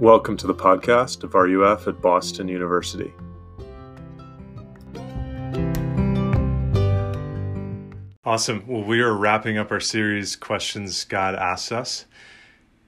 Welcome 0.00 0.36
to 0.36 0.46
the 0.46 0.54
podcast 0.54 1.24
of 1.24 1.34
RUF 1.34 1.88
at 1.88 2.00
Boston 2.00 2.46
University. 2.46 3.12
Awesome. 8.24 8.62
Well, 8.68 8.84
we 8.84 9.00
are 9.00 9.12
wrapping 9.12 9.58
up 9.58 9.72
our 9.72 9.80
series, 9.80 10.36
Questions 10.36 11.02
God 11.02 11.34
Asks 11.34 11.72
Us. 11.72 12.06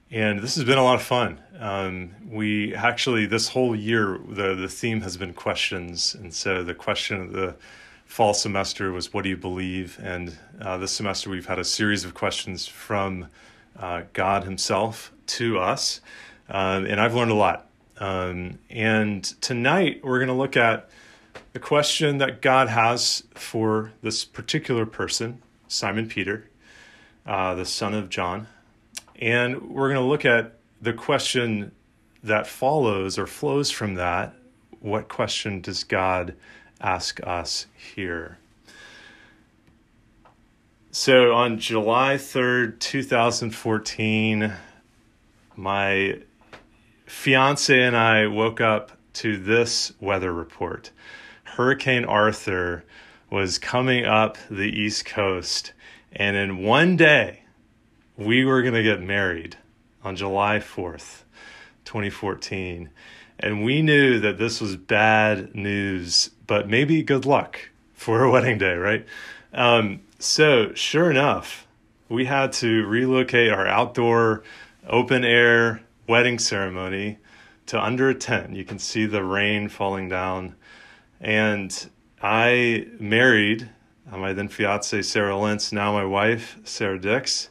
And 0.09 0.39
this 0.39 0.55
has 0.55 0.63
been 0.63 0.77
a 0.77 0.83
lot 0.85 0.95
of 0.95 1.01
fun. 1.01 1.41
Um, 1.59 2.15
we 2.29 2.73
actually, 2.73 3.25
this 3.25 3.49
whole 3.49 3.75
year, 3.75 4.17
the, 4.29 4.55
the 4.55 4.69
theme 4.69 5.01
has 5.01 5.17
been 5.17 5.33
questions. 5.33 6.15
And 6.15 6.33
so 6.33 6.63
the 6.63 6.73
question 6.73 7.19
of 7.19 7.33
the 7.33 7.57
fall 8.05 8.33
semester 8.33 8.93
was, 8.93 9.13
What 9.13 9.23
do 9.23 9.29
you 9.29 9.37
believe? 9.37 9.99
And 10.01 10.37
uh, 10.61 10.77
this 10.77 10.93
semester, 10.93 11.29
we've 11.29 11.47
had 11.47 11.59
a 11.59 11.65
series 11.65 12.05
of 12.05 12.13
questions 12.13 12.67
from 12.67 13.27
uh, 13.77 14.03
God 14.13 14.45
Himself 14.45 15.11
to 15.27 15.59
us 15.59 15.99
um, 16.51 16.85
and 16.85 16.99
I've 16.99 17.15
learned 17.15 17.31
a 17.31 17.35
lot. 17.35 17.67
Um, 17.97 18.59
and 18.69 19.23
tonight 19.41 20.01
we're 20.03 20.19
going 20.19 20.27
to 20.27 20.33
look 20.33 20.57
at 20.57 20.89
the 21.53 21.59
question 21.59 22.17
that 22.17 22.41
God 22.41 22.67
has 22.67 23.23
for 23.33 23.93
this 24.01 24.25
particular 24.25 24.85
person, 24.85 25.41
Simon 25.67 26.07
Peter, 26.07 26.49
uh, 27.25 27.55
the 27.55 27.65
son 27.65 27.93
of 27.93 28.09
John. 28.09 28.47
And 29.19 29.69
we're 29.69 29.87
going 29.87 30.01
to 30.01 30.07
look 30.07 30.25
at 30.25 30.53
the 30.81 30.93
question 30.93 31.71
that 32.23 32.47
follows 32.47 33.17
or 33.17 33.27
flows 33.27 33.71
from 33.71 33.95
that. 33.95 34.33
What 34.81 35.07
question 35.07 35.61
does 35.61 35.83
God 35.85 36.35
ask 36.81 37.25
us 37.25 37.67
here? 37.95 38.39
So 40.91 41.31
on 41.33 41.59
July 41.59 42.15
3rd, 42.15 42.79
2014, 42.79 44.53
my 45.55 46.19
fiance 47.11 47.79
and 47.79 47.95
I 47.95 48.25
woke 48.25 48.61
up 48.61 48.93
to 49.13 49.37
this 49.37 49.91
weather 49.99 50.33
report. 50.33 50.91
Hurricane 51.43 52.05
Arthur 52.05 52.85
was 53.29 53.59
coming 53.59 54.05
up 54.05 54.37
the 54.49 54.71
East 54.71 55.05
Coast, 55.05 55.73
and 56.13 56.35
in 56.37 56.63
one 56.63 56.95
day, 56.95 57.43
we 58.17 58.45
were 58.45 58.61
going 58.61 58.73
to 58.73 58.81
get 58.81 59.01
married 59.01 59.57
on 60.03 60.15
July 60.15 60.57
4th, 60.59 61.23
2014. 61.85 62.89
And 63.39 63.63
we 63.63 63.81
knew 63.81 64.19
that 64.21 64.37
this 64.39 64.61
was 64.61 64.77
bad 64.77 65.53
news, 65.53 66.31
but 66.47 66.69
maybe 66.69 67.03
good 67.03 67.25
luck 67.25 67.59
for 67.93 68.23
a 68.23 68.31
wedding 68.31 68.57
day, 68.57 68.73
right? 68.73 69.05
Um, 69.53 70.01
so, 70.17 70.73
sure 70.73 71.11
enough, 71.11 71.67
we 72.09 72.25
had 72.25 72.53
to 72.53 72.85
relocate 72.87 73.51
our 73.51 73.67
outdoor 73.67 74.43
open 74.87 75.23
air 75.23 75.81
wedding 76.07 76.39
ceremony 76.39 77.17
to 77.67 77.81
under 77.81 78.09
a 78.09 78.15
tent. 78.15 78.55
You 78.55 78.63
can 78.63 78.79
see 78.79 79.05
the 79.05 79.23
rain 79.23 79.69
falling 79.69 80.09
down. 80.09 80.55
And 81.19 81.89
I 82.21 82.87
married 82.99 83.69
my 84.19 84.33
then 84.33 84.47
fiance, 84.47 85.01
Sarah 85.03 85.37
Lentz, 85.37 85.71
now 85.71 85.93
my 85.93 86.05
wife, 86.05 86.57
Sarah 86.63 86.99
Dix. 86.99 87.49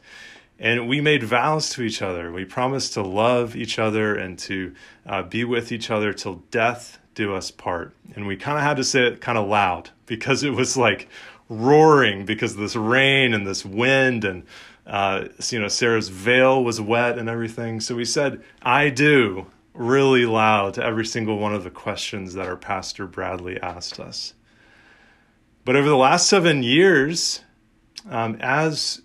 And 0.59 0.87
we 0.87 1.01
made 1.01 1.23
vows 1.23 1.69
to 1.71 1.81
each 1.81 2.01
other. 2.01 2.31
We 2.31 2.45
promised 2.45 2.93
to 2.93 3.01
love 3.01 3.55
each 3.55 3.79
other 3.79 4.15
and 4.15 4.37
to 4.39 4.75
uh, 5.07 5.23
be 5.23 5.43
with 5.43 5.71
each 5.71 5.89
other 5.89 6.13
till 6.13 6.43
death 6.51 6.99
do 7.15 7.33
us 7.33 7.49
part. 7.49 7.95
And 8.15 8.27
we 8.27 8.37
kind 8.37 8.57
of 8.57 8.63
had 8.63 8.77
to 8.77 8.83
say 8.83 9.07
it 9.07 9.21
kind 9.21 9.37
of 9.37 9.47
loud 9.47 9.89
because 10.05 10.43
it 10.43 10.51
was 10.51 10.77
like 10.77 11.09
roaring 11.49 12.25
because 12.25 12.53
of 12.53 12.59
this 12.59 12.75
rain 12.75 13.33
and 13.33 13.45
this 13.45 13.65
wind 13.65 14.23
and 14.23 14.43
uh, 14.91 15.29
you 15.49 15.57
know, 15.57 15.69
Sarah's 15.69 16.09
veil 16.09 16.61
was 16.61 16.81
wet 16.81 17.17
and 17.17 17.29
everything. 17.29 17.79
So 17.79 17.95
we 17.95 18.03
said, 18.03 18.43
I 18.61 18.89
do, 18.89 19.47
really 19.73 20.25
loud 20.25 20.73
to 20.73 20.83
every 20.83 21.05
single 21.05 21.39
one 21.39 21.55
of 21.55 21.63
the 21.63 21.69
questions 21.69 22.33
that 22.33 22.45
our 22.45 22.57
pastor 22.57 23.07
Bradley 23.07 23.57
asked 23.61 24.01
us. 24.01 24.33
But 25.63 25.77
over 25.77 25.87
the 25.87 25.95
last 25.95 26.27
seven 26.27 26.61
years, 26.61 27.39
um, 28.09 28.37
as 28.41 29.01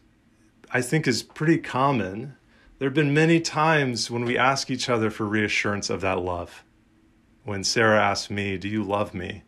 I 0.72 0.82
think 0.82 1.06
is 1.06 1.22
pretty 1.22 1.58
common, 1.58 2.34
there 2.80 2.88
have 2.88 2.94
been 2.94 3.14
many 3.14 3.38
times 3.38 4.10
when 4.10 4.24
we 4.24 4.36
ask 4.36 4.72
each 4.72 4.88
other 4.88 5.08
for 5.08 5.24
reassurance 5.24 5.88
of 5.88 6.00
that 6.00 6.18
love. 6.18 6.64
When 7.44 7.62
Sarah 7.62 8.02
asked 8.02 8.28
me, 8.28 8.58
Do 8.58 8.68
you 8.68 8.82
love 8.82 9.14
me? 9.14 9.44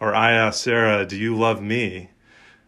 Or 0.00 0.14
I 0.14 0.32
asked 0.32 0.62
Sarah, 0.62 1.04
Do 1.04 1.18
you 1.18 1.36
love 1.36 1.60
me? 1.60 2.12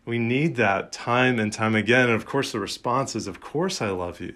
We 0.04 0.19
need 0.19 0.56
that 0.56 0.92
time 0.92 1.38
and 1.38 1.53
time 1.53 1.75
again. 1.75 2.09
And 2.09 2.15
of 2.15 2.26
course, 2.26 2.53
the 2.53 2.60
response 2.60 3.16
is, 3.16 3.26
Of 3.26 3.41
course, 3.41 3.81
I 3.81 3.91
love 3.91 4.20
you. 4.20 4.34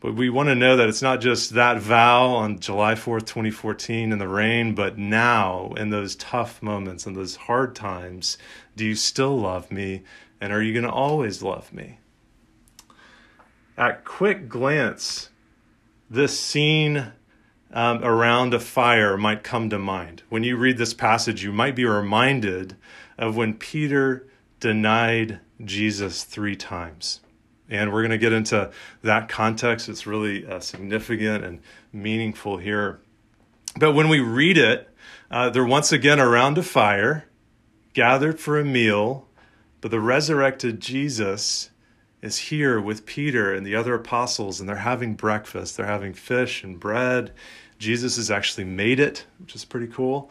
But 0.00 0.14
we 0.14 0.30
want 0.30 0.48
to 0.48 0.54
know 0.54 0.76
that 0.76 0.88
it's 0.88 1.02
not 1.02 1.20
just 1.20 1.50
that 1.50 1.78
vow 1.78 2.28
on 2.28 2.58
July 2.58 2.94
4th, 2.94 3.26
2014 3.26 4.12
in 4.12 4.18
the 4.18 4.26
rain, 4.26 4.74
but 4.74 4.96
now 4.96 5.74
in 5.76 5.90
those 5.90 6.16
tough 6.16 6.62
moments 6.62 7.04
and 7.04 7.14
those 7.14 7.36
hard 7.36 7.76
times, 7.76 8.38
do 8.76 8.86
you 8.86 8.94
still 8.94 9.38
love 9.38 9.70
me? 9.70 10.02
And 10.40 10.54
are 10.54 10.62
you 10.62 10.72
going 10.72 10.86
to 10.86 10.90
always 10.90 11.42
love 11.42 11.70
me? 11.74 11.98
At 13.76 14.06
quick 14.06 14.48
glance, 14.48 15.28
this 16.08 16.40
scene 16.40 17.12
um, 17.70 18.02
around 18.02 18.54
a 18.54 18.60
fire 18.60 19.18
might 19.18 19.44
come 19.44 19.68
to 19.68 19.78
mind. 19.78 20.22
When 20.30 20.44
you 20.44 20.56
read 20.56 20.78
this 20.78 20.94
passage, 20.94 21.44
you 21.44 21.52
might 21.52 21.76
be 21.76 21.84
reminded 21.84 22.74
of 23.18 23.36
when 23.36 23.52
Peter 23.52 24.29
denied 24.60 25.40
Jesus 25.64 26.24
three 26.24 26.56
times. 26.56 27.20
And 27.68 27.92
we're 27.92 28.02
going 28.02 28.10
to 28.10 28.18
get 28.18 28.32
into 28.32 28.70
that 29.02 29.28
context. 29.28 29.88
It's 29.88 30.06
really 30.06 30.46
uh, 30.46 30.60
significant 30.60 31.44
and 31.44 31.60
meaningful 31.92 32.58
here. 32.58 33.00
But 33.78 33.92
when 33.92 34.08
we 34.08 34.20
read 34.20 34.58
it, 34.58 34.88
uh, 35.30 35.50
they're 35.50 35.64
once 35.64 35.92
again 35.92 36.18
around 36.18 36.58
a 36.58 36.62
fire, 36.62 37.26
gathered 37.94 38.40
for 38.40 38.58
a 38.58 38.64
meal, 38.64 39.28
but 39.80 39.90
the 39.90 40.00
resurrected 40.00 40.80
Jesus 40.80 41.70
is 42.20 42.36
here 42.36 42.80
with 42.80 43.06
Peter 43.06 43.54
and 43.54 43.64
the 43.64 43.74
other 43.74 43.94
apostles, 43.94 44.60
and 44.60 44.68
they're 44.68 44.76
having 44.76 45.14
breakfast. 45.14 45.76
They're 45.76 45.86
having 45.86 46.12
fish 46.12 46.62
and 46.64 46.78
bread. 46.78 47.32
Jesus 47.78 48.16
has 48.16 48.30
actually 48.30 48.64
made 48.64 49.00
it, 49.00 49.24
which 49.38 49.54
is 49.54 49.64
pretty 49.64 49.86
cool. 49.86 50.30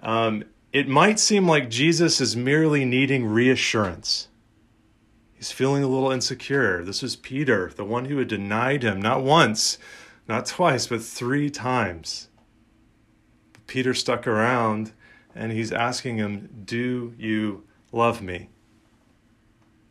Um, 0.00 0.44
it 0.72 0.88
might 0.88 1.18
seem 1.18 1.46
like 1.46 1.70
Jesus 1.70 2.20
is 2.20 2.36
merely 2.36 2.84
needing 2.84 3.26
reassurance. 3.26 4.28
He's 5.32 5.52
feeling 5.52 5.82
a 5.82 5.88
little 5.88 6.10
insecure. 6.10 6.84
This 6.84 7.00
was 7.00 7.16
Peter, 7.16 7.70
the 7.74 7.84
one 7.84 8.06
who 8.06 8.18
had 8.18 8.28
denied 8.28 8.82
him 8.82 9.00
not 9.00 9.22
once, 9.22 9.78
not 10.28 10.46
twice, 10.46 10.86
but 10.88 11.02
three 11.02 11.48
times. 11.48 12.28
But 13.52 13.66
Peter 13.66 13.94
stuck 13.94 14.26
around 14.26 14.92
and 15.34 15.52
he's 15.52 15.72
asking 15.72 16.16
him, 16.16 16.48
Do 16.64 17.14
you 17.16 17.64
love 17.92 18.20
me? 18.20 18.48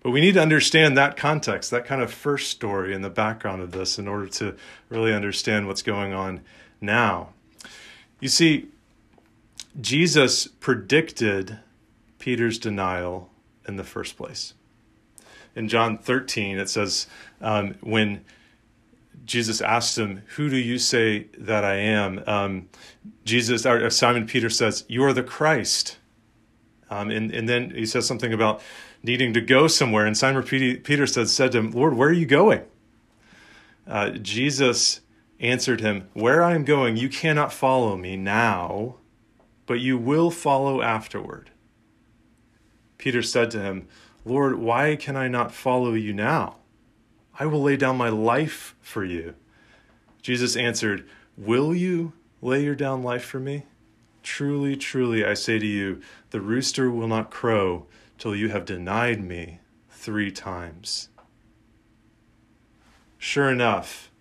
But 0.01 0.11
we 0.11 0.21
need 0.21 0.33
to 0.33 0.41
understand 0.41 0.97
that 0.97 1.17
context, 1.17 1.71
that 1.71 1.85
kind 1.85 2.01
of 2.01 2.13
first 2.13 2.51
story 2.51 2.93
in 2.93 3.01
the 3.01 3.09
background 3.09 3.61
of 3.61 3.71
this 3.71 3.97
in 3.97 4.07
order 4.07 4.27
to 4.27 4.55
really 4.89 5.13
understand 5.13 5.67
what's 5.67 5.81
going 5.81 6.13
on 6.13 6.41
now. 6.81 7.29
You 8.19 8.29
see, 8.29 8.67
Jesus 9.79 10.47
predicted 10.47 11.59
Peter's 12.19 12.57
denial 12.57 13.29
in 13.67 13.75
the 13.75 13.83
first 13.83 14.17
place. 14.17 14.53
In 15.55 15.67
John 15.67 15.97
13, 15.97 16.57
it 16.57 16.69
says, 16.69 17.07
um, 17.41 17.75
when 17.81 18.23
Jesus 19.25 19.61
asked 19.61 19.97
him, 19.97 20.23
Who 20.35 20.49
do 20.49 20.57
you 20.57 20.79
say 20.79 21.27
that 21.37 21.63
I 21.63 21.75
am? 21.75 22.23
Um, 22.25 22.69
Jesus, 23.25 23.66
or 23.66 23.89
Simon 23.89 24.25
Peter 24.25 24.49
says, 24.49 24.85
You 24.87 25.03
are 25.03 25.13
the 25.13 25.23
Christ. 25.23 25.97
Um, 26.89 27.11
and, 27.11 27.31
and 27.31 27.49
then 27.49 27.71
he 27.71 27.85
says 27.85 28.07
something 28.07 28.33
about 28.33 28.61
needing 29.03 29.33
to 29.33 29.41
go 29.41 29.67
somewhere. 29.67 30.05
And 30.05 30.17
Simon 30.17 30.43
Peter 30.43 31.05
said, 31.05 31.27
said 31.27 31.51
to 31.51 31.59
him, 31.59 31.72
Lord, 31.72 31.96
where 31.96 32.09
are 32.09 32.13
you 32.13 32.25
going? 32.25 32.63
Uh, 33.85 34.11
Jesus 34.11 35.02
answered 35.40 35.81
him, 35.81 36.07
Where 36.13 36.41
I 36.41 36.55
am 36.55 36.63
going, 36.63 36.97
you 36.97 37.09
cannot 37.09 37.52
follow 37.52 37.97
me 37.97 38.16
now 38.16 38.96
but 39.67 39.79
you 39.79 39.97
will 39.97 40.31
follow 40.31 40.81
afterward. 40.81 41.52
Peter 42.97 43.22
said 43.22 43.52
to 43.52 43.61
him, 43.61 43.87
Lord, 44.25 44.58
why 44.58 44.96
can 44.96 45.16
I 45.16 45.28
not 45.28 45.53
follow 45.53 45.93
you 45.93 46.14
now? 46.14 46.55
I 47.40 47.46
will 47.46 47.61
lay 47.61 47.78
down 47.78 47.97
my 47.97 48.09
life 48.09 48.75
for 48.81 49.03
you. 49.03 49.35
Jesus 50.23 50.55
answered, 50.55 51.08
Will 51.37 51.75
you 51.75 52.14
lay 52.41 52.64
your 52.64 52.75
down 52.75 53.03
life 53.03 53.23
for 53.23 53.40
me? 53.40 53.64
Truly, 54.23 54.75
truly, 54.75 55.23
I 55.23 55.35
say 55.35 55.59
to 55.59 55.66
you, 55.66 56.02
the 56.31 56.41
rooster 56.41 56.90
will 56.90 57.08
not 57.08 57.29
crow 57.29 57.85
till 58.17 58.35
you 58.35 58.49
have 58.49 58.66
denied 58.66 59.23
me 59.23 59.59
three 59.90 60.31
times. 60.31 61.09
Sure 63.17 63.49
enough, 63.52 64.11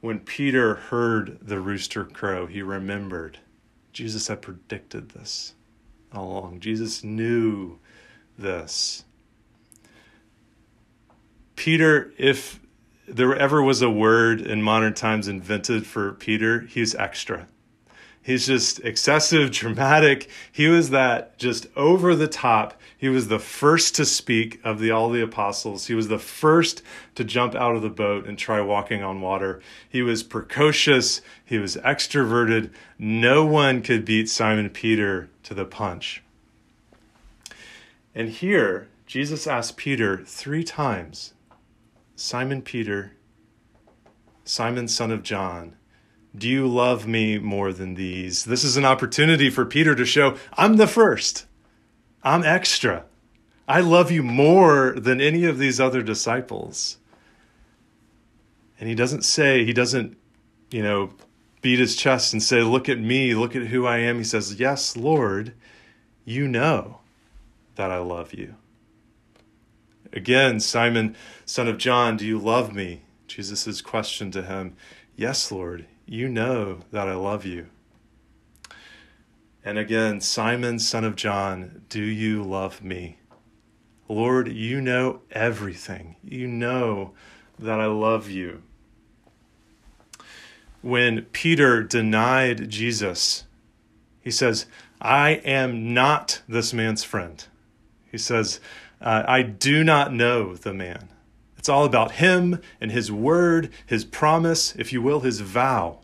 when 0.00 0.20
Peter 0.20 0.74
heard 0.74 1.38
the 1.40 1.60
rooster 1.60 2.04
crow, 2.04 2.46
he 2.46 2.62
remembered 2.62 3.38
Jesus 3.98 4.28
had 4.28 4.40
predicted 4.40 5.08
this 5.08 5.54
all 6.14 6.30
along. 6.30 6.60
Jesus 6.60 7.02
knew 7.02 7.80
this. 8.38 9.04
Peter, 11.56 12.12
if 12.16 12.60
there 13.08 13.34
ever 13.34 13.60
was 13.60 13.82
a 13.82 13.90
word 13.90 14.40
in 14.40 14.62
modern 14.62 14.94
times 14.94 15.26
invented 15.26 15.84
for 15.84 16.12
Peter, 16.12 16.60
he's 16.60 16.94
extra. 16.94 17.48
He's 18.28 18.46
just 18.46 18.80
excessive, 18.80 19.50
dramatic. 19.52 20.28
He 20.52 20.68
was 20.68 20.90
that 20.90 21.38
just 21.38 21.66
over 21.74 22.14
the 22.14 22.28
top. 22.28 22.78
He 22.94 23.08
was 23.08 23.28
the 23.28 23.38
first 23.38 23.94
to 23.94 24.04
speak 24.04 24.60
of 24.62 24.80
the 24.80 24.90
all 24.90 25.08
the 25.08 25.22
apostles. 25.22 25.86
He 25.86 25.94
was 25.94 26.08
the 26.08 26.18
first 26.18 26.82
to 27.14 27.24
jump 27.24 27.54
out 27.54 27.74
of 27.74 27.80
the 27.80 27.88
boat 27.88 28.26
and 28.26 28.38
try 28.38 28.60
walking 28.60 29.02
on 29.02 29.22
water. 29.22 29.62
He 29.88 30.02
was 30.02 30.22
precocious. 30.22 31.22
He 31.42 31.56
was 31.56 31.76
extroverted. 31.76 32.70
No 32.98 33.46
one 33.46 33.80
could 33.80 34.04
beat 34.04 34.28
Simon 34.28 34.68
Peter 34.68 35.30
to 35.44 35.54
the 35.54 35.64
punch. 35.64 36.22
And 38.14 38.28
here, 38.28 38.88
Jesus 39.06 39.46
asked 39.46 39.78
Peter 39.78 40.22
three 40.26 40.64
times 40.64 41.32
Simon 42.14 42.60
Peter, 42.60 43.12
Simon, 44.44 44.86
son 44.86 45.10
of 45.10 45.22
John, 45.22 45.77
do 46.38 46.48
you 46.48 46.66
love 46.66 47.06
me 47.06 47.38
more 47.38 47.72
than 47.72 47.94
these? 47.94 48.44
This 48.44 48.64
is 48.64 48.76
an 48.76 48.84
opportunity 48.84 49.50
for 49.50 49.64
Peter 49.64 49.94
to 49.94 50.04
show 50.04 50.36
I'm 50.54 50.76
the 50.76 50.86
first. 50.86 51.46
I'm 52.22 52.44
extra. 52.44 53.04
I 53.66 53.80
love 53.80 54.10
you 54.10 54.22
more 54.22 54.94
than 54.96 55.20
any 55.20 55.44
of 55.44 55.58
these 55.58 55.78
other 55.78 56.02
disciples. 56.02 56.98
And 58.80 58.88
he 58.88 58.94
doesn't 58.94 59.22
say, 59.22 59.64
he 59.64 59.72
doesn't, 59.72 60.16
you 60.70 60.82
know, 60.82 61.10
beat 61.60 61.78
his 61.78 61.96
chest 61.96 62.32
and 62.32 62.42
say, 62.42 62.62
Look 62.62 62.88
at 62.88 62.98
me, 62.98 63.34
look 63.34 63.56
at 63.56 63.66
who 63.66 63.86
I 63.86 63.98
am. 63.98 64.18
He 64.18 64.24
says, 64.24 64.58
Yes, 64.58 64.96
Lord, 64.96 65.52
you 66.24 66.46
know 66.46 67.00
that 67.74 67.90
I 67.90 67.98
love 67.98 68.32
you. 68.32 68.54
Again, 70.12 70.60
Simon, 70.60 71.16
son 71.44 71.68
of 71.68 71.78
John, 71.78 72.16
do 72.16 72.26
you 72.26 72.38
love 72.38 72.74
me? 72.74 73.02
Jesus' 73.26 73.82
question 73.82 74.30
to 74.30 74.42
him, 74.42 74.76
Yes, 75.16 75.52
Lord, 75.52 75.86
you 76.08 76.28
know 76.28 76.80
that 76.90 77.06
I 77.06 77.14
love 77.14 77.44
you. 77.44 77.66
And 79.64 79.78
again, 79.78 80.20
Simon, 80.20 80.78
son 80.78 81.04
of 81.04 81.16
John, 81.16 81.82
do 81.90 82.02
you 82.02 82.42
love 82.42 82.82
me? 82.82 83.18
Lord, 84.08 84.48
you 84.48 84.80
know 84.80 85.20
everything. 85.30 86.16
You 86.24 86.46
know 86.46 87.12
that 87.58 87.78
I 87.78 87.86
love 87.86 88.30
you. 88.30 88.62
When 90.80 91.22
Peter 91.32 91.82
denied 91.82 92.70
Jesus, 92.70 93.44
he 94.22 94.30
says, 94.30 94.64
I 95.02 95.32
am 95.44 95.92
not 95.92 96.40
this 96.48 96.72
man's 96.72 97.04
friend. 97.04 97.44
He 98.10 98.16
says, 98.16 98.60
uh, 99.02 99.24
I 99.28 99.42
do 99.42 99.84
not 99.84 100.14
know 100.14 100.54
the 100.54 100.72
man. 100.72 101.10
It's 101.68 101.74
all 101.74 101.84
about 101.84 102.12
him 102.12 102.62
and 102.80 102.90
his 102.90 103.12
word, 103.12 103.68
his 103.84 104.02
promise, 104.02 104.74
if 104.76 104.90
you 104.90 105.02
will, 105.02 105.20
his 105.20 105.40
vow. 105.40 106.00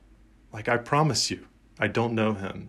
Like, 0.52 0.68
I 0.68 0.76
promise 0.76 1.30
you, 1.30 1.46
I 1.80 1.86
don't 1.86 2.14
know 2.14 2.34
him. 2.34 2.68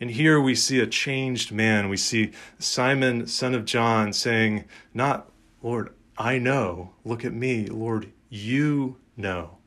And 0.00 0.10
here 0.10 0.40
we 0.40 0.56
see 0.56 0.80
a 0.80 0.88
changed 0.88 1.52
man. 1.52 1.88
We 1.88 1.96
see 1.96 2.32
Simon, 2.58 3.28
son 3.28 3.54
of 3.54 3.64
John, 3.64 4.12
saying, 4.12 4.64
Not, 4.92 5.30
Lord, 5.62 5.94
I 6.18 6.38
know. 6.38 6.94
Look 7.04 7.24
at 7.24 7.32
me. 7.32 7.68
Lord, 7.68 8.10
you 8.28 8.96
know. 9.16 9.58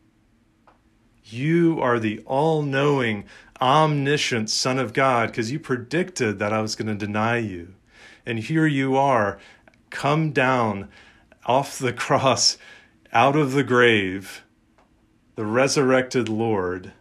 You 1.24 1.80
are 1.80 1.98
the 1.98 2.20
all 2.26 2.62
knowing, 2.62 3.24
omniscient 3.62 4.50
Son 4.50 4.80
of 4.80 4.92
God 4.92 5.30
because 5.30 5.50
you 5.50 5.60
predicted 5.60 6.40
that 6.40 6.52
I 6.52 6.60
was 6.60 6.76
going 6.76 6.90
to 6.90 7.06
deny 7.06 7.38
you. 7.38 7.74
And 8.26 8.40
here 8.40 8.68
you 8.68 8.98
are, 8.98 9.40
come 9.92 10.34
down 10.34 10.90
off 11.46 11.78
the 11.78 11.94
cross, 11.94 12.58
out 13.14 13.36
of 13.36 13.52
the 13.52 13.64
grave, 13.64 14.44
the 15.36 15.46
resurrected 15.46 16.28
Lord, 16.30 16.94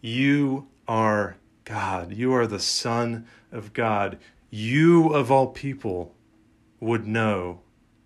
you 0.00 0.68
are 0.86 1.36
God. 1.64 2.12
You 2.12 2.34
are 2.34 2.46
the 2.46 2.60
Son 2.60 3.26
of 3.50 3.72
God. 3.72 4.18
You, 4.50 5.08
of 5.08 5.30
all 5.30 5.48
people, 5.48 6.14
would 6.80 7.06
know 7.06 7.60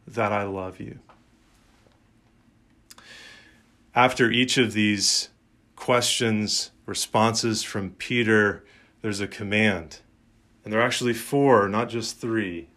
that 0.06 0.32
I 0.32 0.44
love 0.44 0.78
you. 0.78 1.00
After 3.94 4.30
each 4.30 4.58
of 4.58 4.74
these 4.74 5.30
questions, 5.74 6.70
responses 6.84 7.62
from 7.62 7.90
Peter, 7.90 8.62
there's 9.00 9.20
a 9.20 9.26
command. 9.26 10.00
And 10.62 10.72
there 10.72 10.80
are 10.80 10.86
actually 10.86 11.14
four, 11.14 11.68
not 11.68 11.88
just 11.88 12.20
three. 12.20 12.68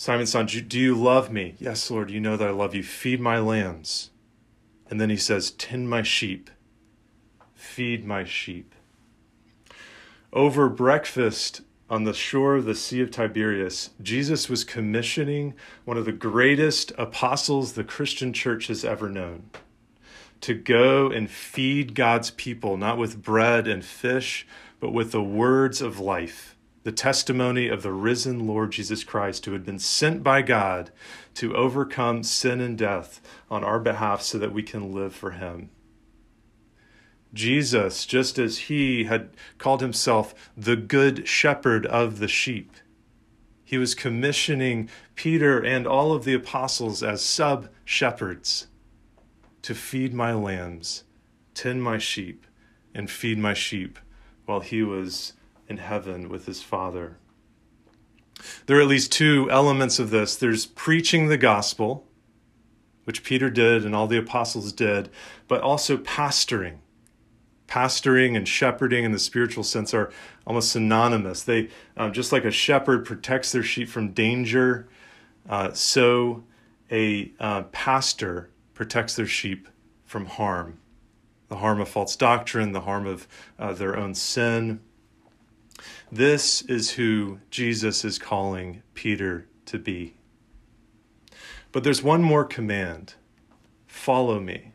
Simon 0.00 0.26
son, 0.26 0.46
do 0.46 0.80
you 0.80 0.94
love 0.94 1.30
me? 1.30 1.56
Yes, 1.58 1.90
Lord, 1.90 2.10
you 2.10 2.20
know 2.20 2.34
that 2.34 2.48
I 2.48 2.52
love 2.52 2.74
you. 2.74 2.82
Feed 2.82 3.20
my 3.20 3.38
lambs. 3.38 4.08
And 4.88 4.98
then 4.98 5.10
he 5.10 5.18
says, 5.18 5.50
Tend 5.50 5.90
my 5.90 6.00
sheep, 6.00 6.48
feed 7.52 8.06
my 8.06 8.24
sheep. 8.24 8.74
Over 10.32 10.70
breakfast 10.70 11.60
on 11.90 12.04
the 12.04 12.14
shore 12.14 12.54
of 12.54 12.64
the 12.64 12.74
Sea 12.74 13.02
of 13.02 13.10
Tiberias, 13.10 13.90
Jesus 14.00 14.48
was 14.48 14.64
commissioning 14.64 15.52
one 15.84 15.98
of 15.98 16.06
the 16.06 16.12
greatest 16.12 16.92
apostles 16.96 17.74
the 17.74 17.84
Christian 17.84 18.32
church 18.32 18.68
has 18.68 18.86
ever 18.86 19.10
known 19.10 19.50
to 20.40 20.54
go 20.54 21.10
and 21.10 21.30
feed 21.30 21.94
God's 21.94 22.30
people, 22.30 22.78
not 22.78 22.96
with 22.96 23.20
bread 23.20 23.68
and 23.68 23.84
fish, 23.84 24.46
but 24.80 24.94
with 24.94 25.12
the 25.12 25.22
words 25.22 25.82
of 25.82 26.00
life 26.00 26.56
the 26.82 26.92
testimony 26.92 27.68
of 27.68 27.82
the 27.82 27.92
risen 27.92 28.46
Lord 28.46 28.72
Jesus 28.72 29.04
Christ, 29.04 29.44
who 29.44 29.52
had 29.52 29.64
been 29.64 29.78
sent 29.78 30.22
by 30.22 30.42
God 30.42 30.90
to 31.34 31.54
overcome 31.54 32.22
sin 32.22 32.60
and 32.60 32.76
death 32.76 33.20
on 33.50 33.62
our 33.62 33.78
behalf 33.78 34.22
so 34.22 34.38
that 34.38 34.52
we 34.52 34.62
can 34.62 34.92
live 34.92 35.14
for 35.14 35.32
him. 35.32 35.70
Jesus, 37.32 38.06
just 38.06 38.38
as 38.38 38.58
he 38.58 39.04
had 39.04 39.30
called 39.58 39.80
himself 39.80 40.34
the 40.56 40.76
good 40.76 41.28
shepherd 41.28 41.86
of 41.86 42.18
the 42.18 42.28
sheep, 42.28 42.72
he 43.64 43.78
was 43.78 43.94
commissioning 43.94 44.88
Peter 45.14 45.60
and 45.64 45.86
all 45.86 46.12
of 46.12 46.24
the 46.24 46.34
apostles 46.34 47.02
as 47.02 47.22
sub 47.22 47.68
shepherds 47.84 48.66
to 49.62 49.74
feed 49.74 50.12
my 50.12 50.32
lambs, 50.32 51.04
tend 51.54 51.82
my 51.82 51.98
sheep, 51.98 52.46
and 52.94 53.08
feed 53.08 53.38
my 53.38 53.54
sheep 53.54 53.98
while 54.46 54.60
he 54.60 54.82
was 54.82 55.34
in 55.70 55.78
heaven 55.78 56.28
with 56.28 56.46
his 56.46 56.62
Father. 56.62 57.16
There 58.66 58.78
are 58.78 58.82
at 58.82 58.88
least 58.88 59.12
two 59.12 59.48
elements 59.50 59.98
of 59.98 60.10
this 60.10 60.34
there's 60.36 60.66
preaching 60.66 61.28
the 61.28 61.38
gospel, 61.38 62.06
which 63.04 63.22
Peter 63.22 63.48
did 63.48 63.84
and 63.84 63.94
all 63.94 64.06
the 64.06 64.18
apostles 64.18 64.72
did, 64.72 65.08
but 65.46 65.62
also 65.62 65.96
pastoring. 65.96 66.78
Pastoring 67.68 68.36
and 68.36 68.48
shepherding 68.48 69.04
in 69.04 69.12
the 69.12 69.18
spiritual 69.18 69.62
sense 69.62 69.94
are 69.94 70.12
almost 70.44 70.72
synonymous. 70.72 71.44
They, 71.44 71.68
um, 71.96 72.12
just 72.12 72.32
like 72.32 72.44
a 72.44 72.50
shepherd 72.50 73.06
protects 73.06 73.52
their 73.52 73.62
sheep 73.62 73.88
from 73.88 74.10
danger, 74.10 74.88
uh, 75.48 75.72
so 75.72 76.42
a 76.90 77.32
uh, 77.38 77.62
pastor 77.70 78.50
protects 78.74 79.14
their 79.14 79.26
sheep 79.26 79.68
from 80.04 80.26
harm 80.26 80.80
the 81.50 81.56
harm 81.56 81.80
of 81.80 81.88
false 81.88 82.14
doctrine, 82.14 82.70
the 82.70 82.82
harm 82.82 83.06
of 83.06 83.26
uh, 83.58 83.72
their 83.72 83.96
own 83.96 84.14
sin. 84.14 84.80
This 86.12 86.62
is 86.62 86.92
who 86.92 87.38
Jesus 87.50 88.04
is 88.04 88.18
calling 88.18 88.82
Peter 88.94 89.46
to 89.66 89.78
be. 89.78 90.14
But 91.70 91.84
there's 91.84 92.02
one 92.02 92.22
more 92.22 92.44
command 92.44 93.14
follow 93.86 94.40
me. 94.40 94.72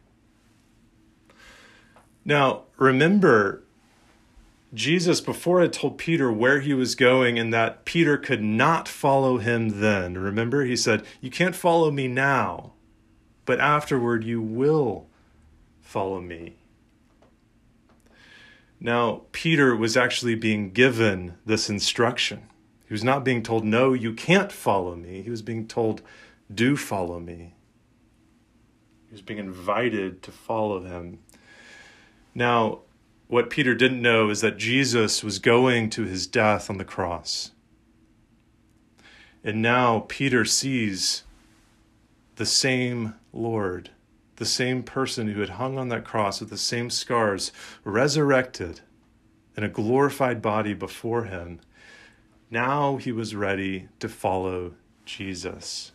Now, 2.23 2.63
remember, 2.77 3.63
Jesus 4.73 5.19
before 5.19 5.61
had 5.61 5.73
told 5.73 5.97
Peter 5.97 6.31
where 6.31 6.61
he 6.61 6.73
was 6.73 6.95
going 6.95 7.37
and 7.37 7.53
that 7.53 7.85
Peter 7.85 8.17
could 8.17 8.41
not 8.41 8.87
follow 8.87 9.37
him 9.37 9.81
then. 9.81 10.17
Remember, 10.17 10.63
he 10.63 10.75
said, 10.75 11.03
You 11.21 11.29
can't 11.29 11.55
follow 11.55 11.91
me 11.91 12.07
now, 12.07 12.71
but 13.45 13.59
afterward 13.59 14.23
you 14.23 14.41
will 14.41 15.07
follow 15.81 16.21
me. 16.21 16.55
Now, 18.79 19.23
Peter 19.31 19.75
was 19.75 19.95
actually 19.97 20.35
being 20.35 20.71
given 20.71 21.35
this 21.45 21.69
instruction. 21.69 22.49
He 22.87 22.93
was 22.93 23.03
not 23.03 23.25
being 23.25 23.41
told, 23.41 23.63
No, 23.63 23.93
you 23.93 24.13
can't 24.13 24.51
follow 24.51 24.95
me. 24.95 25.21
He 25.21 25.29
was 25.29 25.41
being 25.41 25.67
told, 25.67 26.01
Do 26.53 26.77
follow 26.77 27.19
me. 27.19 27.55
He 29.07 29.13
was 29.13 29.21
being 29.21 29.39
invited 29.39 30.21
to 30.23 30.31
follow 30.31 30.83
him. 30.83 31.19
Now, 32.33 32.81
what 33.27 33.49
Peter 33.49 33.73
didn't 33.73 34.01
know 34.01 34.29
is 34.29 34.41
that 34.41 34.57
Jesus 34.57 35.23
was 35.23 35.39
going 35.39 35.89
to 35.91 36.03
his 36.03 36.27
death 36.27 36.69
on 36.69 36.77
the 36.77 36.85
cross. 36.85 37.51
And 39.43 39.61
now 39.61 40.05
Peter 40.07 40.45
sees 40.45 41.23
the 42.35 42.45
same 42.45 43.15
Lord 43.31 43.91
the 44.37 44.45
same 44.45 44.83
person 44.83 45.27
who 45.27 45.39
had 45.39 45.51
hung 45.51 45.77
on 45.77 45.89
that 45.89 46.05
cross 46.05 46.39
with 46.39 46.49
the 46.49 46.57
same 46.57 46.89
scars, 46.89 47.51
resurrected 47.83 48.81
in 49.55 49.63
a 49.63 49.69
glorified 49.69 50.41
body 50.41 50.73
before 50.73 51.23
him, 51.25 51.59
now 52.51 52.97
he 52.97 53.11
was 53.11 53.35
ready 53.35 53.87
to 53.99 54.09
follow 54.09 54.73
Jesus. 55.05 55.91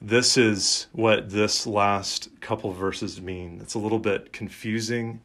this 0.00 0.36
is 0.36 0.86
what 0.92 1.30
this 1.30 1.66
last 1.66 2.28
couple 2.40 2.72
verses 2.72 3.20
mean. 3.20 3.58
It's 3.60 3.74
a 3.74 3.78
little 3.78 3.98
bit 3.98 4.32
confusing. 4.32 5.20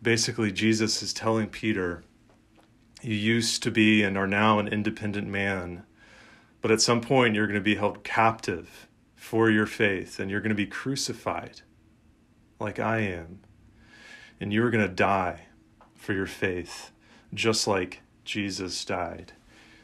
Basically, 0.00 0.52
Jesus 0.52 1.02
is 1.02 1.12
telling 1.12 1.48
Peter, 1.48 2.04
You 3.02 3.14
used 3.14 3.62
to 3.64 3.70
be 3.70 4.02
and 4.02 4.16
are 4.16 4.28
now 4.28 4.58
an 4.58 4.68
independent 4.68 5.26
man, 5.26 5.84
but 6.60 6.70
at 6.70 6.80
some 6.80 7.00
point 7.00 7.34
you're 7.34 7.48
going 7.48 7.58
to 7.58 7.60
be 7.60 7.74
held 7.74 8.04
captive 8.04 8.86
for 9.32 9.48
your 9.48 9.64
faith 9.64 10.20
and 10.20 10.30
you're 10.30 10.42
going 10.42 10.50
to 10.50 10.54
be 10.54 10.66
crucified 10.66 11.62
like 12.60 12.78
I 12.78 12.98
am. 12.98 13.40
And 14.38 14.52
you're 14.52 14.70
going 14.70 14.86
to 14.86 14.94
die 14.94 15.46
for 15.94 16.12
your 16.12 16.26
faith, 16.26 16.90
just 17.32 17.66
like 17.66 18.02
Jesus 18.26 18.84
died. 18.84 19.32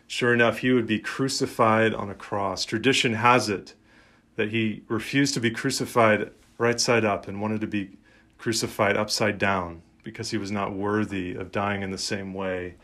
Sure 0.06 0.34
enough, 0.34 0.58
he 0.58 0.70
would 0.70 0.86
be 0.86 0.98
crucified 0.98 1.94
on 1.94 2.10
a 2.10 2.14
cross. 2.14 2.66
Tradition 2.66 3.14
has 3.14 3.48
it 3.48 3.72
that 4.36 4.50
he 4.50 4.82
refused 4.86 5.32
to 5.32 5.40
be 5.40 5.50
crucified 5.50 6.30
right 6.58 6.78
side 6.78 7.06
up 7.06 7.26
and 7.26 7.40
wanted 7.40 7.62
to 7.62 7.66
be 7.66 7.96
crucified 8.36 8.98
upside 8.98 9.38
down 9.38 9.80
because 10.02 10.30
he 10.30 10.36
was 10.36 10.50
not 10.50 10.74
worthy 10.74 11.34
of 11.34 11.50
dying 11.50 11.80
in 11.80 11.90
the 11.90 11.96
same 11.96 12.34
way 12.34 12.74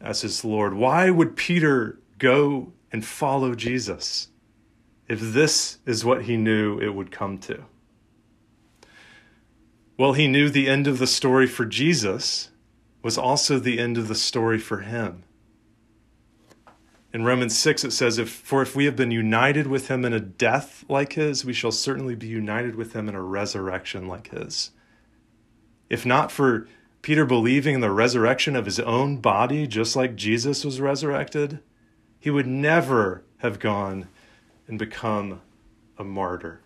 as 0.00 0.22
his 0.22 0.42
Lord. 0.42 0.72
Why 0.72 1.10
would 1.10 1.36
Peter 1.36 1.98
go 2.16 2.72
and 2.90 3.04
follow 3.04 3.54
Jesus 3.54 4.28
if 5.08 5.20
this 5.20 5.78
is 5.86 6.04
what 6.04 6.24
he 6.24 6.36
knew 6.36 6.78
it 6.78 6.94
would 6.94 7.10
come 7.10 7.38
to? 7.38 7.64
Well, 9.96 10.12
he 10.12 10.28
knew 10.28 10.48
the 10.48 10.68
end 10.68 10.86
of 10.86 10.98
the 10.98 11.06
story 11.06 11.46
for 11.46 11.64
Jesus 11.64 12.50
was 13.02 13.18
also 13.18 13.58
the 13.58 13.78
end 13.78 13.98
of 13.98 14.06
the 14.06 14.14
story 14.14 14.58
for 14.58 14.80
him. 14.80 15.24
In 17.12 17.24
Romans 17.24 17.58
6, 17.58 17.84
it 17.84 17.92
says, 17.92 18.18
if, 18.18 18.28
For 18.28 18.60
if 18.60 18.76
we 18.76 18.84
have 18.84 18.94
been 18.94 19.10
united 19.10 19.66
with 19.66 19.88
him 19.88 20.04
in 20.04 20.12
a 20.12 20.20
death 20.20 20.84
like 20.88 21.14
his, 21.14 21.44
we 21.44 21.54
shall 21.54 21.72
certainly 21.72 22.14
be 22.14 22.26
united 22.26 22.76
with 22.76 22.92
him 22.92 23.08
in 23.08 23.14
a 23.14 23.22
resurrection 23.22 24.06
like 24.06 24.28
his. 24.28 24.72
If 25.88 26.04
not 26.04 26.30
for 26.30 26.68
Peter 27.00 27.24
believing 27.24 27.76
in 27.76 27.80
the 27.80 27.90
resurrection 27.90 28.54
of 28.54 28.66
his 28.66 28.78
own 28.78 29.16
body, 29.16 29.66
just 29.66 29.96
like 29.96 30.16
Jesus 30.16 30.64
was 30.64 30.80
resurrected, 30.80 31.60
he 32.20 32.30
would 32.30 32.46
never 32.46 33.24
have 33.38 33.58
gone 33.58 34.08
and 34.68 34.78
become 34.78 35.40
a 35.96 36.04
martyr. 36.04 36.60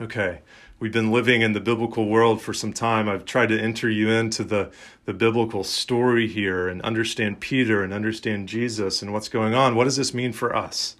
Okay, 0.00 0.42
we've 0.78 0.92
been 0.92 1.10
living 1.10 1.42
in 1.42 1.54
the 1.54 1.60
biblical 1.60 2.08
world 2.08 2.40
for 2.40 2.52
some 2.52 2.72
time. 2.72 3.08
I've 3.08 3.24
tried 3.24 3.48
to 3.48 3.58
enter 3.58 3.90
you 3.90 4.10
into 4.10 4.44
the, 4.44 4.70
the 5.06 5.14
biblical 5.14 5.64
story 5.64 6.28
here 6.28 6.68
and 6.68 6.80
understand 6.82 7.40
Peter 7.40 7.82
and 7.82 7.92
understand 7.92 8.48
Jesus 8.48 9.02
and 9.02 9.12
what's 9.12 9.28
going 9.28 9.54
on. 9.54 9.74
What 9.74 9.84
does 9.84 9.96
this 9.96 10.14
mean 10.14 10.32
for 10.32 10.54
us? 10.54 10.96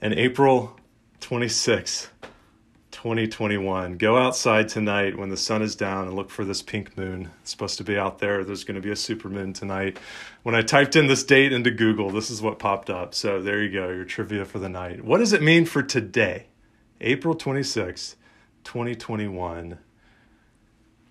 And 0.00 0.14
April 0.14 0.78
26, 1.20 2.08
2021, 3.06 3.98
go 3.98 4.18
outside 4.18 4.68
tonight 4.68 5.16
when 5.16 5.28
the 5.28 5.36
sun 5.36 5.62
is 5.62 5.76
down 5.76 6.08
and 6.08 6.16
look 6.16 6.28
for 6.28 6.44
this 6.44 6.60
pink 6.60 6.98
moon. 6.98 7.30
It's 7.40 7.52
supposed 7.52 7.78
to 7.78 7.84
be 7.84 7.96
out 7.96 8.18
there. 8.18 8.42
There's 8.42 8.64
going 8.64 8.74
to 8.74 8.80
be 8.80 8.90
a 8.90 8.96
super 8.96 9.28
moon 9.28 9.52
tonight. 9.52 9.96
When 10.42 10.56
I 10.56 10.62
typed 10.62 10.96
in 10.96 11.06
this 11.06 11.22
date 11.22 11.52
into 11.52 11.70
Google, 11.70 12.10
this 12.10 12.30
is 12.30 12.42
what 12.42 12.58
popped 12.58 12.90
up. 12.90 13.14
So 13.14 13.40
there 13.40 13.62
you 13.62 13.70
go, 13.70 13.90
your 13.90 14.04
trivia 14.04 14.44
for 14.44 14.58
the 14.58 14.68
night. 14.68 15.04
What 15.04 15.18
does 15.18 15.32
it 15.32 15.40
mean 15.40 15.66
for 15.66 15.84
today? 15.84 16.46
April 17.00 17.36
26, 17.36 18.16
2021. 18.64 19.78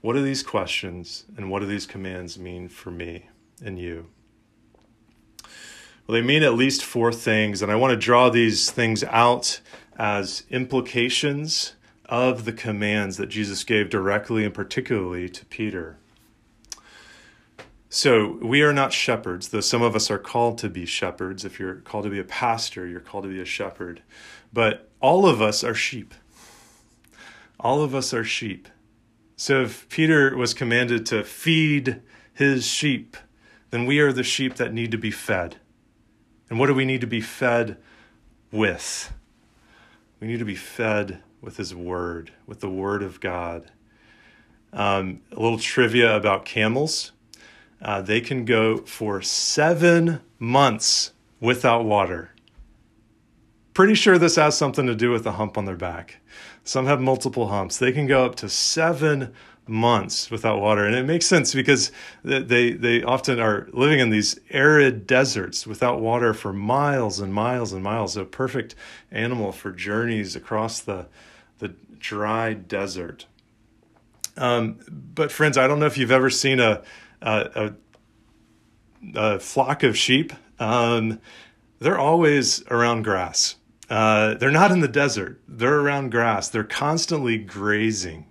What 0.01 0.13
do 0.15 0.21
these 0.21 0.43
questions 0.43 1.23
and 1.37 1.49
what 1.49 1.61
do 1.61 1.65
these 1.65 1.85
commands 1.85 2.37
mean 2.37 2.67
for 2.67 2.91
me 2.91 3.29
and 3.63 3.79
you? 3.79 4.07
Well, 6.07 6.15
they 6.15 6.21
mean 6.21 6.43
at 6.43 6.55
least 6.55 6.83
four 6.83 7.13
things, 7.13 7.61
and 7.61 7.71
I 7.71 7.75
want 7.75 7.91
to 7.91 7.97
draw 7.97 8.29
these 8.29 8.69
things 8.69 9.05
out 9.05 9.61
as 9.97 10.43
implications 10.49 11.74
of 12.07 12.45
the 12.45 12.53
commands 12.53 13.17
that 13.17 13.27
Jesus 13.27 13.63
gave 13.63 13.89
directly 13.89 14.45
and 14.45 14.53
particularly 14.53 15.29
to 15.29 15.45
Peter. 15.45 15.97
So, 17.89 18.39
we 18.41 18.61
are 18.61 18.73
not 18.73 18.91
shepherds, 18.91 19.49
though 19.49 19.61
some 19.61 19.81
of 19.81 19.95
us 19.95 20.11
are 20.11 20.19
called 20.19 20.57
to 20.57 20.69
be 20.69 20.85
shepherds. 20.85 21.45
If 21.45 21.59
you're 21.59 21.75
called 21.75 22.03
to 22.03 22.09
be 22.09 22.19
a 22.19 22.25
pastor, 22.25 22.85
you're 22.85 22.99
called 22.99 23.23
to 23.23 23.29
be 23.29 23.39
a 23.39 23.45
shepherd. 23.45 24.01
But 24.51 24.89
all 24.99 25.25
of 25.25 25.41
us 25.41 25.63
are 25.63 25.73
sheep. 25.73 26.13
All 27.59 27.81
of 27.81 27.95
us 27.95 28.13
are 28.13 28.23
sheep. 28.23 28.67
So 29.37 29.61
if 29.61 29.87
Peter 29.89 30.35
was 30.35 30.53
commanded 30.53 31.05
to 31.07 31.23
feed 31.23 32.01
his 32.33 32.65
sheep, 32.65 33.17
then 33.69 33.85
we 33.85 33.99
are 33.99 34.11
the 34.11 34.23
sheep 34.23 34.55
that 34.55 34.73
need 34.73 34.91
to 34.91 34.97
be 34.97 35.11
fed. 35.11 35.57
And 36.49 36.59
what 36.59 36.67
do 36.67 36.73
we 36.73 36.85
need 36.85 37.01
to 37.01 37.07
be 37.07 37.21
fed 37.21 37.77
with? 38.51 39.13
We 40.19 40.27
need 40.27 40.39
to 40.39 40.45
be 40.45 40.55
fed 40.55 41.21
with 41.41 41.57
his 41.57 41.73
word, 41.75 42.31
with 42.45 42.59
the 42.59 42.69
word 42.69 43.03
of 43.03 43.19
God. 43.19 43.71
Um, 44.73 45.21
a 45.31 45.39
little 45.39 45.59
trivia 45.59 46.15
about 46.15 46.45
camels 46.45 47.11
uh, 47.81 48.01
they 48.01 48.21
can 48.21 48.45
go 48.45 48.77
for 48.77 49.21
seven 49.21 50.21
months 50.39 51.13
without 51.39 51.85
water. 51.85 52.31
Pretty 53.73 53.93
sure 53.93 54.17
this 54.17 54.37
has 54.37 54.57
something 54.57 54.87
to 54.87 54.95
do 54.95 55.11
with 55.11 55.23
the 55.23 55.33
hump 55.33 55.57
on 55.57 55.65
their 55.65 55.75
back. 55.75 56.17
Some 56.63 56.85
have 56.85 57.01
multiple 57.01 57.49
humps. 57.49 57.77
They 57.77 57.91
can 57.91 58.07
go 58.07 58.25
up 58.25 58.35
to 58.37 58.49
seven 58.49 59.33
months 59.67 60.29
without 60.29 60.59
water. 60.61 60.85
And 60.85 60.95
it 60.95 61.05
makes 61.05 61.25
sense 61.25 61.53
because 61.53 61.91
they, 62.23 62.73
they 62.73 63.03
often 63.03 63.39
are 63.39 63.67
living 63.73 63.99
in 63.99 64.09
these 64.09 64.39
arid 64.49 65.07
deserts 65.07 65.65
without 65.65 65.99
water 65.99 66.33
for 66.33 66.53
miles 66.53 67.19
and 67.19 67.33
miles 67.33 67.73
and 67.73 67.83
miles. 67.83 68.15
A 68.17 68.25
perfect 68.25 68.75
animal 69.11 69.51
for 69.51 69.71
journeys 69.71 70.35
across 70.35 70.79
the, 70.79 71.07
the 71.59 71.69
dry 71.99 72.53
desert. 72.53 73.25
Um, 74.37 74.79
but, 74.89 75.31
friends, 75.31 75.57
I 75.57 75.67
don't 75.67 75.79
know 75.79 75.85
if 75.85 75.97
you've 75.97 76.11
ever 76.11 76.29
seen 76.29 76.59
a, 76.59 76.83
a, 77.21 77.73
a, 79.15 79.15
a 79.15 79.39
flock 79.39 79.83
of 79.83 79.97
sheep. 79.97 80.33
Um, 80.59 81.19
they're 81.79 81.99
always 81.99 82.63
around 82.67 83.03
grass. 83.03 83.55
Uh, 83.89 84.33
they're 84.35 84.51
not 84.51 84.71
in 84.71 84.79
the 84.79 84.87
desert, 84.87 85.39
they're 85.47 85.79
around 85.79 86.09
grass. 86.09 86.49
They're 86.49 86.63
constantly 86.63 87.37
grazing. 87.37 88.25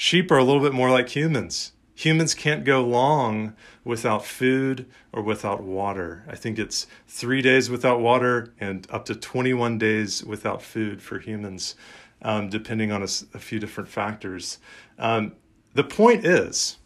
Sheep 0.00 0.30
are 0.30 0.38
a 0.38 0.44
little 0.44 0.62
bit 0.62 0.72
more 0.72 0.92
like 0.92 1.08
humans. 1.08 1.72
Humans 1.96 2.34
can't 2.34 2.64
go 2.64 2.84
long 2.84 3.54
without 3.82 4.24
food 4.24 4.86
or 5.12 5.22
without 5.22 5.60
water. 5.60 6.24
I 6.28 6.36
think 6.36 6.56
it's 6.56 6.86
three 7.08 7.42
days 7.42 7.68
without 7.68 7.98
water 7.98 8.54
and 8.60 8.86
up 8.90 9.06
to 9.06 9.16
21 9.16 9.76
days 9.76 10.22
without 10.22 10.62
food 10.62 11.02
for 11.02 11.18
humans, 11.18 11.74
um, 12.22 12.48
depending 12.48 12.92
on 12.92 13.02
a, 13.02 13.08
a, 13.34 13.40
few 13.40 13.58
different 13.58 13.88
factors. 13.88 14.58
Um, 15.00 15.32
the 15.74 15.82
point 15.82 16.24
is, 16.24 16.76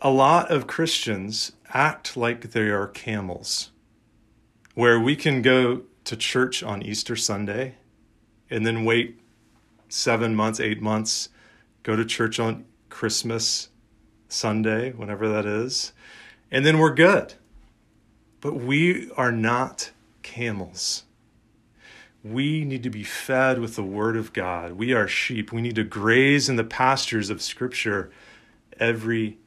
a 0.00 0.10
lot 0.10 0.50
of 0.50 0.66
Christians 0.66 1.52
act 1.72 2.18
like 2.18 2.50
they 2.50 2.68
are 2.68 2.86
camels, 2.86 3.70
where 4.74 5.00
we 5.00 5.16
can 5.16 5.40
go 5.40 5.84
to 6.04 6.16
church 6.18 6.62
on 6.62 6.82
Easter 6.82 7.16
Sunday 7.16 7.76
and 8.50 8.66
then 8.66 8.84
wait 8.84 9.19
seven 9.90 10.34
months, 10.34 10.60
eight 10.60 10.80
months, 10.80 11.28
go 11.82 11.96
to 11.96 12.04
church 12.04 12.38
on 12.38 12.64
Christmas 12.88 13.68
Sunday, 14.28 14.92
whenever 14.92 15.28
that 15.28 15.44
is, 15.44 15.92
and 16.50 16.64
then 16.64 16.78
we're 16.78 16.94
good. 16.94 17.34
But 18.40 18.54
we 18.54 19.10
are 19.12 19.32
not 19.32 19.90
camels. 20.22 21.04
We 22.22 22.64
need 22.64 22.82
to 22.82 22.90
be 22.90 23.02
fed 23.02 23.58
with 23.58 23.76
the 23.76 23.82
Word 23.82 24.16
of 24.16 24.32
God. 24.32 24.72
We 24.72 24.92
are 24.92 25.08
sheep. 25.08 25.52
We 25.52 25.62
need 25.62 25.76
to 25.76 25.84
graze 25.84 26.48
in 26.48 26.56
the 26.56 26.64
pastures 26.64 27.30
of 27.30 27.40
Scripture 27.40 28.10
every 28.78 29.38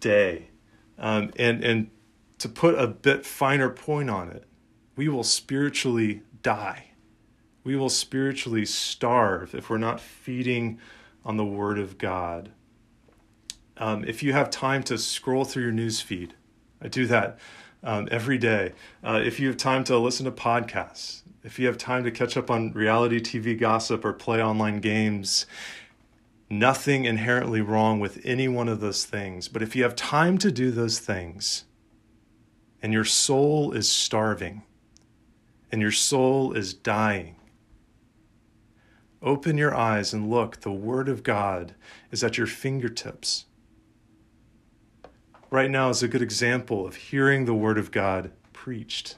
day. 0.00 0.50
Um, 0.98 1.32
and, 1.36 1.62
and 1.62 1.90
to 2.38 2.48
put 2.48 2.78
a 2.78 2.86
bit 2.86 3.26
finer 3.26 3.68
point 3.68 4.10
on 4.10 4.30
it, 4.30 4.44
we 4.96 5.08
will 5.08 5.24
spiritually 5.24 6.22
die. 6.42 6.87
We 7.64 7.76
will 7.76 7.88
spiritually 7.88 8.64
starve 8.64 9.54
if 9.54 9.68
we're 9.68 9.78
not 9.78 10.00
feeding 10.00 10.78
on 11.24 11.36
the 11.36 11.44
Word 11.44 11.78
of 11.78 11.98
God. 11.98 12.50
Um, 13.76 14.04
if 14.04 14.22
you 14.22 14.32
have 14.32 14.50
time 14.50 14.82
to 14.84 14.98
scroll 14.98 15.44
through 15.44 15.64
your 15.64 15.72
news 15.72 16.00
feed, 16.00 16.34
I 16.80 16.88
do 16.88 17.06
that 17.06 17.38
um, 17.82 18.08
every 18.10 18.38
day. 18.38 18.72
Uh, 19.04 19.20
if 19.24 19.38
you 19.38 19.48
have 19.48 19.56
time 19.56 19.84
to 19.84 19.98
listen 19.98 20.24
to 20.24 20.32
podcasts, 20.32 21.22
if 21.44 21.58
you 21.58 21.66
have 21.66 21.78
time 21.78 22.04
to 22.04 22.10
catch 22.10 22.36
up 22.36 22.50
on 22.50 22.72
reality 22.72 23.20
TV 23.20 23.58
gossip 23.58 24.04
or 24.04 24.12
play 24.12 24.42
online 24.42 24.80
games, 24.80 25.46
nothing 26.50 27.04
inherently 27.04 27.60
wrong 27.60 28.00
with 28.00 28.20
any 28.24 28.48
one 28.48 28.68
of 28.68 28.80
those 28.80 29.04
things. 29.04 29.48
But 29.48 29.62
if 29.62 29.76
you 29.76 29.82
have 29.82 29.94
time 29.94 30.38
to 30.38 30.50
do 30.50 30.70
those 30.70 30.98
things 30.98 31.64
and 32.82 32.92
your 32.92 33.04
soul 33.04 33.72
is 33.72 33.88
starving, 33.88 34.62
and 35.70 35.80
your 35.80 35.92
soul 35.92 36.52
is 36.52 36.74
dying. 36.74 37.36
Open 39.22 39.58
your 39.58 39.74
eyes 39.74 40.12
and 40.12 40.30
look. 40.30 40.60
The 40.60 40.72
Word 40.72 41.08
of 41.08 41.22
God 41.22 41.74
is 42.10 42.22
at 42.22 42.38
your 42.38 42.46
fingertips. 42.46 43.46
Right 45.50 45.70
now 45.70 45.88
is 45.88 46.02
a 46.02 46.08
good 46.08 46.22
example 46.22 46.86
of 46.86 46.94
hearing 46.94 47.44
the 47.44 47.54
Word 47.54 47.78
of 47.78 47.90
God 47.90 48.30
preached. 48.52 49.16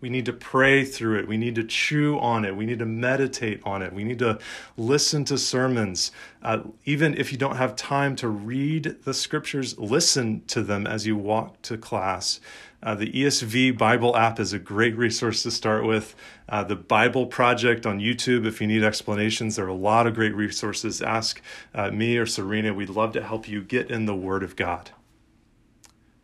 We 0.00 0.08
need 0.08 0.24
to 0.26 0.32
pray 0.32 0.84
through 0.84 1.18
it. 1.18 1.28
We 1.28 1.36
need 1.36 1.54
to 1.56 1.64
chew 1.64 2.18
on 2.18 2.46
it. 2.46 2.56
We 2.56 2.64
need 2.64 2.78
to 2.78 2.86
meditate 2.86 3.60
on 3.64 3.82
it. 3.82 3.92
We 3.92 4.04
need 4.04 4.18
to 4.20 4.38
listen 4.78 5.26
to 5.26 5.36
sermons. 5.36 6.10
Uh, 6.42 6.60
even 6.86 7.14
if 7.18 7.32
you 7.32 7.38
don't 7.38 7.56
have 7.56 7.76
time 7.76 8.16
to 8.16 8.28
read 8.28 8.96
the 9.04 9.12
scriptures, 9.12 9.78
listen 9.78 10.42
to 10.46 10.62
them 10.62 10.86
as 10.86 11.06
you 11.06 11.16
walk 11.16 11.60
to 11.62 11.76
class. 11.76 12.40
Uh, 12.82 12.94
the 12.94 13.12
ESV 13.12 13.76
Bible 13.76 14.16
app 14.16 14.40
is 14.40 14.52
a 14.52 14.58
great 14.58 14.96
resource 14.96 15.42
to 15.42 15.50
start 15.50 15.84
with. 15.84 16.14
Uh, 16.48 16.64
the 16.64 16.76
Bible 16.76 17.26
Project 17.26 17.84
on 17.84 18.00
YouTube, 18.00 18.46
if 18.46 18.60
you 18.60 18.66
need 18.66 18.82
explanations, 18.82 19.56
there 19.56 19.66
are 19.66 19.68
a 19.68 19.74
lot 19.74 20.06
of 20.06 20.14
great 20.14 20.34
resources. 20.34 21.02
Ask 21.02 21.42
uh, 21.74 21.90
me 21.90 22.16
or 22.16 22.24
Serena. 22.24 22.72
We'd 22.72 22.88
love 22.88 23.12
to 23.12 23.22
help 23.22 23.46
you 23.46 23.62
get 23.62 23.90
in 23.90 24.06
the 24.06 24.14
Word 24.14 24.42
of 24.42 24.56
God. 24.56 24.90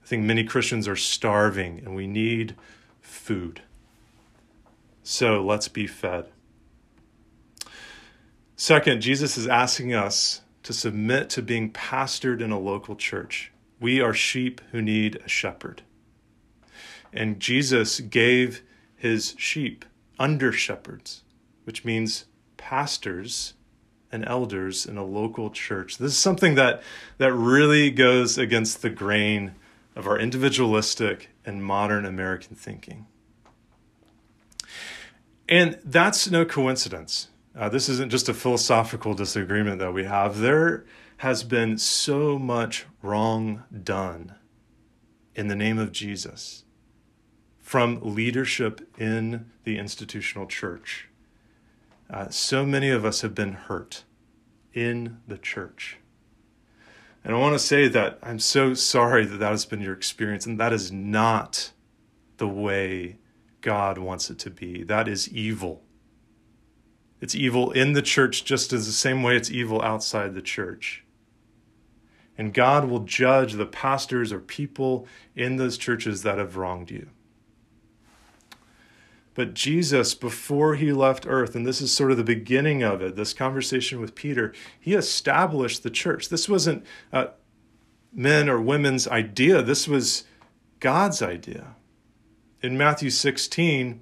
I 0.03 0.07
think 0.07 0.23
many 0.23 0.45
Christians 0.45 0.89
are 0.89 0.97
starving 0.97 1.83
and 1.85 1.95
we 1.95 2.07
need 2.07 2.55
food. 3.03 3.61
So 5.03 5.45
let's 5.45 5.69
be 5.69 5.87
fed. 5.87 6.27
Second, 8.57 9.03
Jesus 9.03 9.37
is 9.37 9.47
asking 9.47 9.93
us 9.93 10.41
to 10.63 10.73
submit 10.73 11.29
to 11.31 11.43
being 11.43 11.71
pastored 11.71 12.41
in 12.41 12.51
a 12.51 12.59
local 12.59 12.97
church. 12.97 13.53
We 13.79 14.01
are 14.01 14.15
sheep 14.15 14.63
who 14.73 14.81
need 14.81 15.21
a 15.25 15.29
shepherd. 15.29 15.83
And 17.17 17.41
Jesus 17.41 18.01
gave 18.01 18.63
his 18.95 19.35
sheep 19.39 19.85
under 20.19 20.53
shepherds, 20.53 21.23
which 21.65 21.85
means 21.85 22.27
pastors 22.57 23.55
and 24.13 24.27
elders 24.27 24.87
in 24.87 24.97
a 24.97 25.05
local 25.05 25.51
church. 25.51 25.99
This 25.99 26.13
is 26.13 26.19
something 26.19 26.55
that, 26.55 26.83
that 27.19 27.33
really 27.33 27.91
goes 27.91 28.39
against 28.39 28.83
the 28.83 28.91
grain 28.91 29.55
of 29.95 30.07
our 30.07 30.19
individualistic 30.19 31.31
and 31.45 31.65
modern 31.65 32.05
American 32.05 32.55
thinking. 32.55 33.07
And 35.49 35.79
that's 35.85 36.31
no 36.31 36.45
coincidence. 36.45 37.29
Uh, 37.55 37.69
this 37.69 37.89
isn't 37.89 38.11
just 38.11 38.29
a 38.29 38.35
philosophical 38.35 39.15
disagreement 39.15 39.79
that 39.79 39.95
we 39.95 40.05
have. 40.05 40.39
There 40.39 40.85
has 41.19 41.43
been 41.43 41.79
so 41.79 42.39
much 42.39 42.85
wrong 43.01 43.65
done 43.83 44.35
in 45.35 45.49
the 45.49 45.57
name 45.57 45.79
of 45.79 45.93
Jesus 45.93 46.65
from 47.67 47.99
leadership 48.01 48.89
in 48.97 49.51
the 49.65 49.77
institutional 49.77 50.47
church. 50.47 51.09
Uh, 52.09 52.29
so 52.29 52.65
many 52.65 52.91
of 52.91 53.05
us 53.05 53.23
have 53.23 53.35
been 53.35 53.55
hurt 53.55 54.05
in 54.73 55.19
the 55.27 55.37
church. 55.37 55.97
And 57.25 57.35
I 57.35 57.39
want 57.41 57.57
to 57.57 57.59
say 57.59 57.89
that 57.89 58.21
I'm 58.23 58.39
so 58.39 58.75
sorry 58.75 59.27
that 59.27 59.39
that 59.39 59.51
has 59.51 59.67
been 59.67 59.81
your 59.81 59.95
experience, 59.95 60.47
and 60.47 60.61
that 60.61 60.73
is 60.73 60.93
not 60.93 61.73
the 62.37 62.47
way 62.47 63.19
God 63.63 63.99
wants 63.99 64.31
it 64.31 64.39
to 64.39 64.51
be. 64.51 64.85
That 64.85 65.09
is 65.09 65.29
evil. 65.31 65.83
It's 67.21 67.35
evil 67.35 67.73
in 67.73 67.95
the 67.95 68.03
church 68.03 68.45
just 68.45 68.73
as 68.73 68.87
the 68.87 68.93
same 68.93 69.25
way 69.25 69.37
it's 69.37 69.51
evil 69.51 69.83
outside 69.83 70.35
the 70.35 70.41
church. 70.41 71.05
And 72.39 72.55
God 72.55 72.85
will 72.85 73.01
judge 73.01 73.55
the 73.55 73.67
pastors 73.67 74.33
or 74.33 74.39
people 74.39 75.09
in 75.35 75.57
those 75.57 75.77
churches 75.77 76.23
that 76.23 76.39
have 76.39 76.57
wronged 76.57 76.93
you. 76.93 77.09
But 79.37 79.53
Jesus, 79.53 80.15
before 80.15 80.77
he 80.77 80.95
left 80.95 81.27
earth, 81.29 81.55
and 81.55 81.67
this 81.67 81.83
is 81.83 81.95
sort 81.95 82.11
of 82.11 82.17
the 82.17 82.25
beginning 82.25 82.83
of 82.83 83.03
it, 83.03 83.17
this 83.17 83.35
conversation 83.35 84.01
with 84.01 84.15
Peter, 84.15 84.55
he 84.81 84.95
established 84.95 85.83
the 85.83 85.91
church. 85.91 86.31
This 86.31 86.49
wasn't 86.49 86.87
uh, 87.13 87.27
men 88.15 88.49
or 88.49 88.59
women's 88.59 89.07
idea, 89.07 89.61
this 89.61 89.87
was 89.87 90.25
God's 90.81 91.21
idea. 91.21 91.77
In 92.63 92.79
Matthew 92.79 93.11
16, 93.11 94.01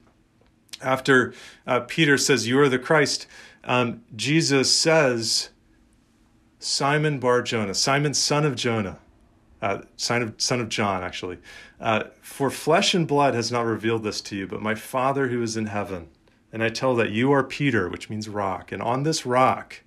after 0.80 1.34
uh, 1.66 1.80
Peter 1.80 2.16
says, 2.16 2.46
You 2.46 2.60
are 2.60 2.68
the 2.68 2.78
Christ, 2.78 3.26
um, 3.64 4.04
Jesus 4.14 4.72
says, 4.72 5.50
Simon 6.60 7.18
Bar 7.18 7.42
Jonah, 7.42 7.74
Simon, 7.74 8.14
son 8.14 8.44
of 8.44 8.54
Jonah, 8.54 9.00
uh, 9.64 9.82
son 9.96 10.20
of 10.20 10.34
son 10.36 10.60
of 10.60 10.68
John, 10.68 11.02
actually. 11.02 11.38
Uh, 11.80 12.04
For 12.20 12.50
flesh 12.50 12.94
and 12.94 13.08
blood 13.08 13.34
has 13.34 13.50
not 13.50 13.64
revealed 13.64 14.04
this 14.04 14.20
to 14.22 14.36
you, 14.36 14.46
but 14.46 14.60
my 14.60 14.74
Father 14.74 15.28
who 15.28 15.42
is 15.42 15.56
in 15.56 15.66
heaven. 15.66 16.08
And 16.52 16.62
I 16.62 16.68
tell 16.68 16.94
that 16.96 17.10
you 17.10 17.32
are 17.32 17.42
Peter, 17.42 17.88
which 17.88 18.10
means 18.10 18.28
rock, 18.28 18.72
and 18.72 18.82
on 18.82 19.02
this 19.02 19.24
rock, 19.24 19.82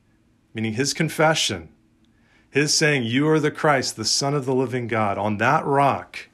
meaning 0.53 0.73
his 0.73 0.93
confession, 0.93 1.69
his 2.49 2.73
saying, 2.73 3.03
"You 3.03 3.29
are 3.29 3.39
the 3.39 3.51
Christ, 3.51 3.95
the 3.95 4.03
Son 4.03 4.33
of 4.33 4.45
the 4.45 4.55
living 4.55 4.87
God," 4.87 5.17
on 5.19 5.37
that 5.37 5.63
rock, 5.65 6.29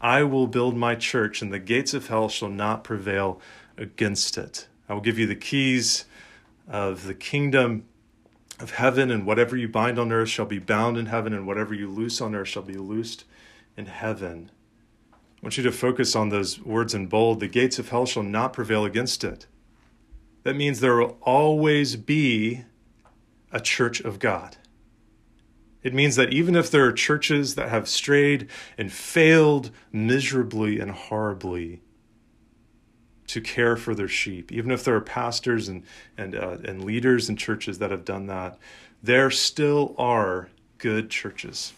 I 0.00 0.24
will 0.24 0.48
build 0.48 0.76
my 0.76 0.96
church, 0.96 1.40
and 1.40 1.52
the 1.52 1.58
gates 1.60 1.94
of 1.94 2.08
hell 2.08 2.28
shall 2.28 2.50
not 2.50 2.82
prevail 2.82 3.40
against 3.76 4.36
it. 4.36 4.66
I 4.88 4.94
will 4.94 5.00
give 5.00 5.20
you 5.20 5.26
the 5.28 5.36
keys 5.36 6.04
of 6.66 7.06
the 7.06 7.14
kingdom 7.14 7.84
of 8.60 8.72
heaven, 8.72 9.10
and 9.10 9.24
whatever 9.24 9.56
you 9.56 9.68
bind 9.68 9.98
on 9.98 10.12
earth 10.12 10.28
shall 10.28 10.46
be 10.46 10.58
bound 10.58 10.96
in 10.96 11.06
heaven, 11.06 11.32
and 11.32 11.46
whatever 11.46 11.74
you 11.74 11.88
loose 11.88 12.20
on 12.20 12.34
earth 12.34 12.48
shall 12.48 12.62
be 12.62 12.74
loosed 12.74 13.24
in 13.76 13.86
heaven. 13.86 14.50
I 15.12 15.16
want 15.42 15.56
you 15.56 15.62
to 15.62 15.72
focus 15.72 16.16
on 16.16 16.30
those 16.30 16.60
words 16.60 16.94
in 16.94 17.06
bold. 17.06 17.40
The 17.40 17.46
gates 17.46 17.78
of 17.78 17.90
hell 17.90 18.06
shall 18.06 18.24
not 18.24 18.52
prevail 18.52 18.84
against 18.84 19.22
it. 19.22 19.46
That 20.42 20.56
means 20.56 20.80
there 20.80 20.96
will 20.96 21.18
always 21.22 21.94
be 21.96 22.64
a 23.52 23.60
church 23.60 24.00
of 24.00 24.18
God. 24.18 24.56
It 25.82 25.94
means 25.94 26.16
that 26.16 26.32
even 26.32 26.56
if 26.56 26.70
there 26.70 26.84
are 26.84 26.92
churches 26.92 27.54
that 27.54 27.68
have 27.68 27.88
strayed 27.88 28.48
and 28.76 28.92
failed 28.92 29.70
miserably 29.92 30.80
and 30.80 30.90
horribly, 30.90 31.82
to 33.28 33.40
care 33.40 33.76
for 33.76 33.94
their 33.94 34.08
sheep. 34.08 34.50
Even 34.50 34.70
if 34.70 34.84
there 34.84 34.96
are 34.96 35.00
pastors 35.00 35.68
and 35.68 35.84
and 36.16 36.34
uh, 36.34 36.58
and 36.64 36.84
leaders 36.84 37.28
in 37.28 37.36
churches 37.36 37.78
that 37.78 37.90
have 37.90 38.04
done 38.04 38.26
that, 38.26 38.58
there 39.02 39.30
still 39.30 39.94
are 39.98 40.48
good 40.78 41.10
churches. 41.10 41.72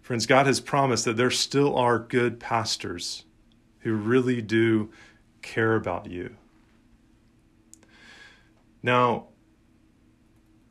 Friends, 0.00 0.26
God 0.26 0.46
has 0.46 0.60
promised 0.60 1.04
that 1.04 1.16
there 1.16 1.30
still 1.30 1.76
are 1.76 1.98
good 1.98 2.40
pastors 2.40 3.24
who 3.80 3.94
really 3.94 4.42
do 4.42 4.90
care 5.42 5.76
about 5.76 6.10
you. 6.10 6.36
Now, 8.82 9.28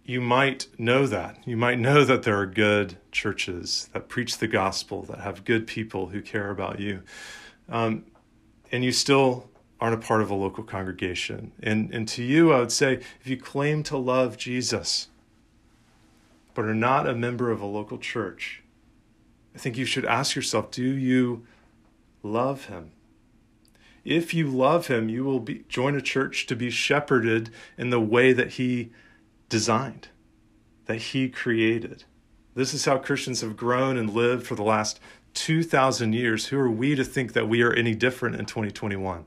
you 0.04 0.20
might 0.20 0.68
know 0.78 1.08
that. 1.08 1.38
You 1.46 1.56
might 1.56 1.80
know 1.80 2.04
that 2.04 2.24
there 2.24 2.38
are 2.38 2.46
good 2.46 2.98
churches 3.12 3.90
that 3.94 4.10
preach 4.10 4.38
the 4.38 4.48
gospel, 4.48 5.04
that 5.04 5.20
have 5.20 5.46
good 5.46 5.66
people 5.66 6.08
who 6.08 6.22
care 6.22 6.50
about 6.50 6.80
you. 6.80 7.04
Um, 7.70 8.04
and 8.72 8.84
you 8.84 8.92
still 8.92 9.50
aren't 9.80 9.96
a 9.96 10.06
part 10.06 10.22
of 10.22 10.30
a 10.30 10.36
local 10.36 10.64
congregation. 10.64 11.52
And, 11.62 11.94
and 11.94 12.08
to 12.10 12.24
you, 12.24 12.54
I 12.54 12.60
would 12.60 12.72
say 12.72 12.94
if 13.20 13.28
you 13.28 13.36
claim 13.36 13.84
to 13.84 13.98
love 13.98 14.38
Jesus, 14.38 15.08
but 16.54 16.66
are 16.66 16.76
not 16.76 17.08
a 17.08 17.16
member 17.16 17.50
of 17.50 17.62
a 17.62 17.66
local 17.66 17.98
church, 17.98 18.62
I 19.56 19.58
think 19.58 19.78
you 19.78 19.86
should 19.86 20.06
ask 20.06 20.36
yourself 20.36 20.72
do 20.72 20.84
you 20.84 21.46
love 22.24 22.66
him? 22.66 22.92
If 24.04 24.34
you 24.34 24.48
love 24.48 24.88
him, 24.88 25.10
you 25.10 25.24
will 25.24 25.40
be, 25.40 25.64
join 25.68 25.96
a 25.96 26.02
church 26.02 26.48
to 26.48 26.56
be 26.56 26.70
shepherded 26.70 27.52
in 27.78 27.90
the 27.90 28.00
way 28.00 28.34
that 28.34 28.52
he 28.54 28.92
designed, 29.50 30.08
that 30.86 30.98
he 30.98 31.30
created. 31.30 32.06
This 32.56 32.74
is 32.74 32.86
how 32.86 32.98
Christians 32.98 33.42
have 33.42 33.56
grown 33.56 33.98
and 33.98 34.10
lived 34.10 34.46
for 34.46 34.56
the 34.56 34.64
last 34.64 35.00
2,000 35.34 36.14
years, 36.14 36.48
who 36.48 36.60
are 36.60 36.70
we 36.70 36.96
to 36.96 37.04
think 37.04 37.34
that 37.34 37.48
we 37.48 37.62
are 37.62 37.74
any 37.74 37.96
different 37.96 38.36
in 38.36 38.46
2021? 38.46 39.26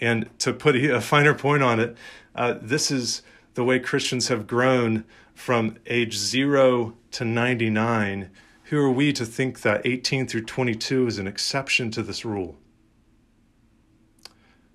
And 0.00 0.28
to 0.40 0.52
put 0.52 0.76
a 0.76 1.00
finer 1.00 1.34
point 1.34 1.62
on 1.62 1.78
it, 1.78 1.96
uh, 2.34 2.54
this 2.60 2.90
is 2.90 3.22
the 3.54 3.64
way 3.64 3.78
Christians 3.78 4.28
have 4.28 4.46
grown 4.46 5.04
from 5.34 5.76
age 5.86 6.16
zero 6.16 6.94
to 7.12 7.24
99. 7.24 8.30
Who 8.64 8.78
are 8.78 8.90
we 8.90 9.12
to 9.12 9.24
think 9.24 9.60
that 9.60 9.82
18 9.84 10.26
through 10.26 10.44
22 10.44 11.06
is 11.06 11.18
an 11.18 11.26
exception 11.26 11.90
to 11.92 12.02
this 12.02 12.24
rule? 12.24 12.56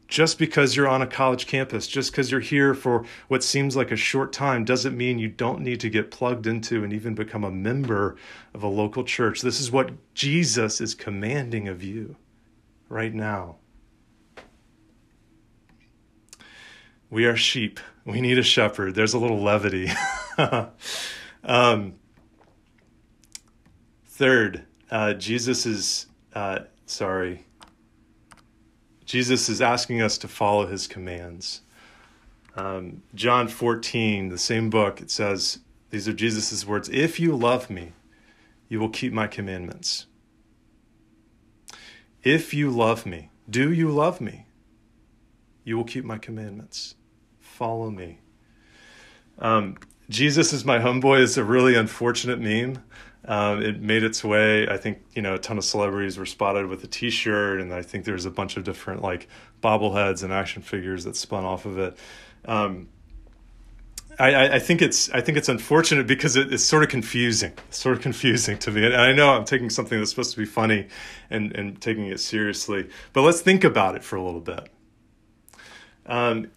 Just 0.08 0.40
because 0.40 0.76
you're 0.76 0.88
on 0.88 1.02
a 1.02 1.08
college 1.08 1.48
campus, 1.48 1.88
just 1.88 2.12
because 2.12 2.32
you're 2.32 2.40
here 2.40 2.74
for 2.74 3.06
what 3.28 3.44
seems 3.44 3.76
like 3.76 3.92
a 3.92 3.96
short 3.96 4.32
time, 4.32 4.64
doesn't 4.64 4.96
mean 4.96 5.20
you 5.20 5.28
don't 5.28 5.62
need 5.62 5.80
to 5.82 5.90
get 5.90 6.12
plugged 6.12 6.48
into 6.48 6.84
and 6.84 6.94
even 6.94 7.14
become 7.14 7.44
a 7.44 7.52
member 7.52 8.16
of 8.54 8.64
a 8.64 8.68
local 8.68 9.04
church. 9.04 9.42
This 9.42 9.60
is 9.60 9.70
what 9.72 9.92
Jesus 10.14 10.80
is 10.80 10.96
commanding 10.96 11.68
of 11.68 11.84
you 11.84 12.16
right 12.90 13.14
now. 13.14 13.58
We 17.10 17.26
are 17.26 17.36
sheep. 17.36 17.80
We 18.06 18.22
need 18.22 18.38
a 18.38 18.44
shepherd. 18.44 18.96
There's 18.96 19.14
a 19.14 19.20
little 19.20 19.42
levity. 19.42 19.90
um, 21.44 21.96
third, 24.06 24.66
uh, 24.90 25.14
Jesus 25.14 25.66
is, 25.66 26.08
uh, 26.34 26.60
sorry, 26.86 27.47
Jesus 29.08 29.48
is 29.48 29.62
asking 29.62 30.02
us 30.02 30.18
to 30.18 30.28
follow 30.28 30.68
his 30.68 30.86
commands. 30.86 31.62
Um, 32.58 33.04
John 33.16 33.48
14, 33.48 34.28
the 34.28 34.38
same 34.38 34.70
book, 34.70 35.00
it 35.00 35.10
says, 35.10 35.60
These 35.92 36.10
are 36.10 36.14
Jesus' 36.14 36.68
words 36.68 36.90
If 36.90 37.18
you 37.18 37.34
love 37.34 37.70
me, 37.70 37.94
you 38.68 38.82
will 38.82 38.90
keep 38.90 39.14
my 39.14 39.26
commandments. 39.26 40.08
If 42.22 42.54
you 42.54 42.70
love 42.70 43.06
me, 43.06 43.30
do 43.50 43.72
you 43.72 43.90
love 43.90 44.20
me? 44.20 44.46
You 45.64 45.78
will 45.78 45.86
keep 45.86 46.04
my 46.04 46.18
commandments. 46.18 46.96
Follow 47.40 47.90
me. 47.90 48.20
Um, 49.40 49.78
Jesus 50.10 50.52
is 50.52 50.66
my 50.66 50.80
homeboy 50.80 51.22
is 51.22 51.38
a 51.38 51.46
really 51.46 51.76
unfortunate 51.76 52.40
meme. 52.40 52.84
Um, 53.28 53.62
it 53.62 53.82
made 53.82 54.04
its 54.04 54.24
way. 54.24 54.68
I 54.70 54.78
think 54.78 55.04
you 55.14 55.22
know 55.22 55.36
a 55.36 55.40
ton 55.40 55.58
of 55.58 55.66
celebrities 55.66 56.18
were 56.18 56.26
spotted 56.26 56.68
with 56.68 56.84
a 56.84 56.88
T-shirt, 56.88 57.60
and 57.60 57.74
I 57.74 57.82
think 57.82 58.06
there's 58.06 58.26
a 58.26 58.32
bunch 58.32 58.56
of 58.56 58.64
different 58.64 59.02
like 59.02 59.28
bobbleheads 59.62 60.24
and 60.24 60.32
action 60.32 60.62
figures 60.62 61.04
that 61.04 61.16
spun 61.16 61.44
off 61.44 61.66
of 61.66 61.78
it. 61.78 61.98
Um, 62.46 62.88
I, 64.20 64.56
I, 64.56 64.60
think 64.60 64.82
it's 64.82 65.12
I 65.12 65.22
think 65.22 65.38
it's 65.38 65.50
unfortunate 65.50 66.08
because 66.08 66.36
it, 66.36 66.52
it's 66.52 66.64
sort 66.64 66.82
of 66.84 66.90
confusing, 66.90 67.54
sort 67.70 67.96
of 67.98 68.02
confusing 68.02 68.58
to 68.60 68.72
me. 68.72 68.86
And 68.86 68.96
I 68.96 69.12
know 69.12 69.30
I'm 69.30 69.46
taking 69.46 69.70
something 69.70 70.00
that's 70.00 70.10
supposed 70.10 70.32
to 70.32 70.38
be 70.38 70.46
funny 70.46 70.88
and 71.30 71.56
and 71.56 71.80
taking 71.80 72.08
it 72.08 72.20
seriously, 72.20 72.90
but 73.14 73.22
let's 73.22 73.42
think 73.42 73.64
about 73.64 73.96
it 73.96 74.04
for 74.04 74.16
a 74.16 74.24
little 74.24 74.40
bit. 74.40 74.70
Um, 76.06 76.48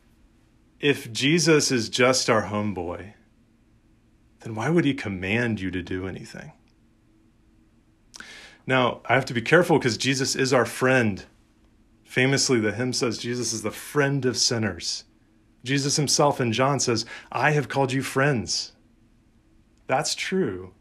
if 0.78 1.12
Jesus 1.12 1.70
is 1.70 1.88
just 1.88 2.30
our 2.30 2.44
homeboy, 2.44 3.12
then 4.40 4.54
why 4.54 4.70
would 4.70 4.85
he 4.85 4.94
command 4.94 5.61
you 5.61 5.70
to 5.70 5.83
do 5.83 6.06
anything? 6.06 6.52
Now, 8.70 9.00
I 9.04 9.14
have 9.14 9.24
to 9.24 9.35
be 9.35 9.42
careful 9.42 9.80
because 9.80 9.96
Jesus 9.96 10.37
is 10.37 10.52
our 10.52 10.64
friend. 10.64 11.24
Famously, 12.04 12.61
the 12.61 12.70
hymn 12.70 12.92
says 12.92 13.18
Jesus 13.18 13.52
is 13.52 13.62
the 13.62 13.72
friend 13.72 14.24
of 14.24 14.37
sinners. 14.37 15.02
Jesus 15.64 15.96
himself 15.96 16.40
in 16.40 16.52
John 16.52 16.78
says, 16.78 17.04
I 17.33 17.50
have 17.50 17.68
called 17.68 17.90
you 17.90 18.04
friends. 18.04 18.70
That's 19.88 20.14
true. 20.14 20.72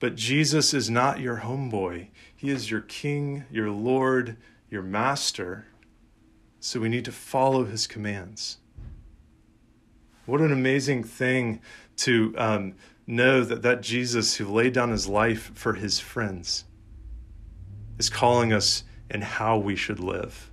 But 0.00 0.16
Jesus 0.16 0.72
is 0.72 0.88
not 0.88 1.20
your 1.20 1.40
homeboy. 1.40 2.08
He 2.34 2.48
is 2.48 2.70
your 2.70 2.80
king, 2.80 3.44
your 3.50 3.70
Lord, 3.70 4.38
your 4.70 4.80
master. 4.80 5.66
So 6.58 6.80
we 6.80 6.88
need 6.88 7.04
to 7.04 7.12
follow 7.12 7.66
his 7.66 7.86
commands. 7.86 8.60
What 10.24 10.40
an 10.40 10.52
amazing 10.52 11.04
thing 11.04 11.60
to 11.98 12.34
um, 12.38 12.76
know 13.06 13.44
that 13.44 13.60
that 13.60 13.82
Jesus 13.82 14.36
who 14.36 14.46
laid 14.46 14.72
down 14.72 14.88
his 14.88 15.06
life 15.06 15.52
for 15.54 15.74
his 15.74 16.00
friends 16.00 16.64
is 17.98 18.08
calling 18.08 18.52
us 18.52 18.84
in 19.10 19.22
how 19.22 19.58
we 19.58 19.76
should 19.76 20.00
live. 20.00 20.50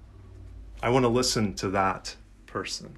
I 0.81 0.89
want 0.89 1.03
to 1.03 1.09
listen 1.09 1.53
to 1.55 1.69
that 1.69 2.15
person. 2.45 2.97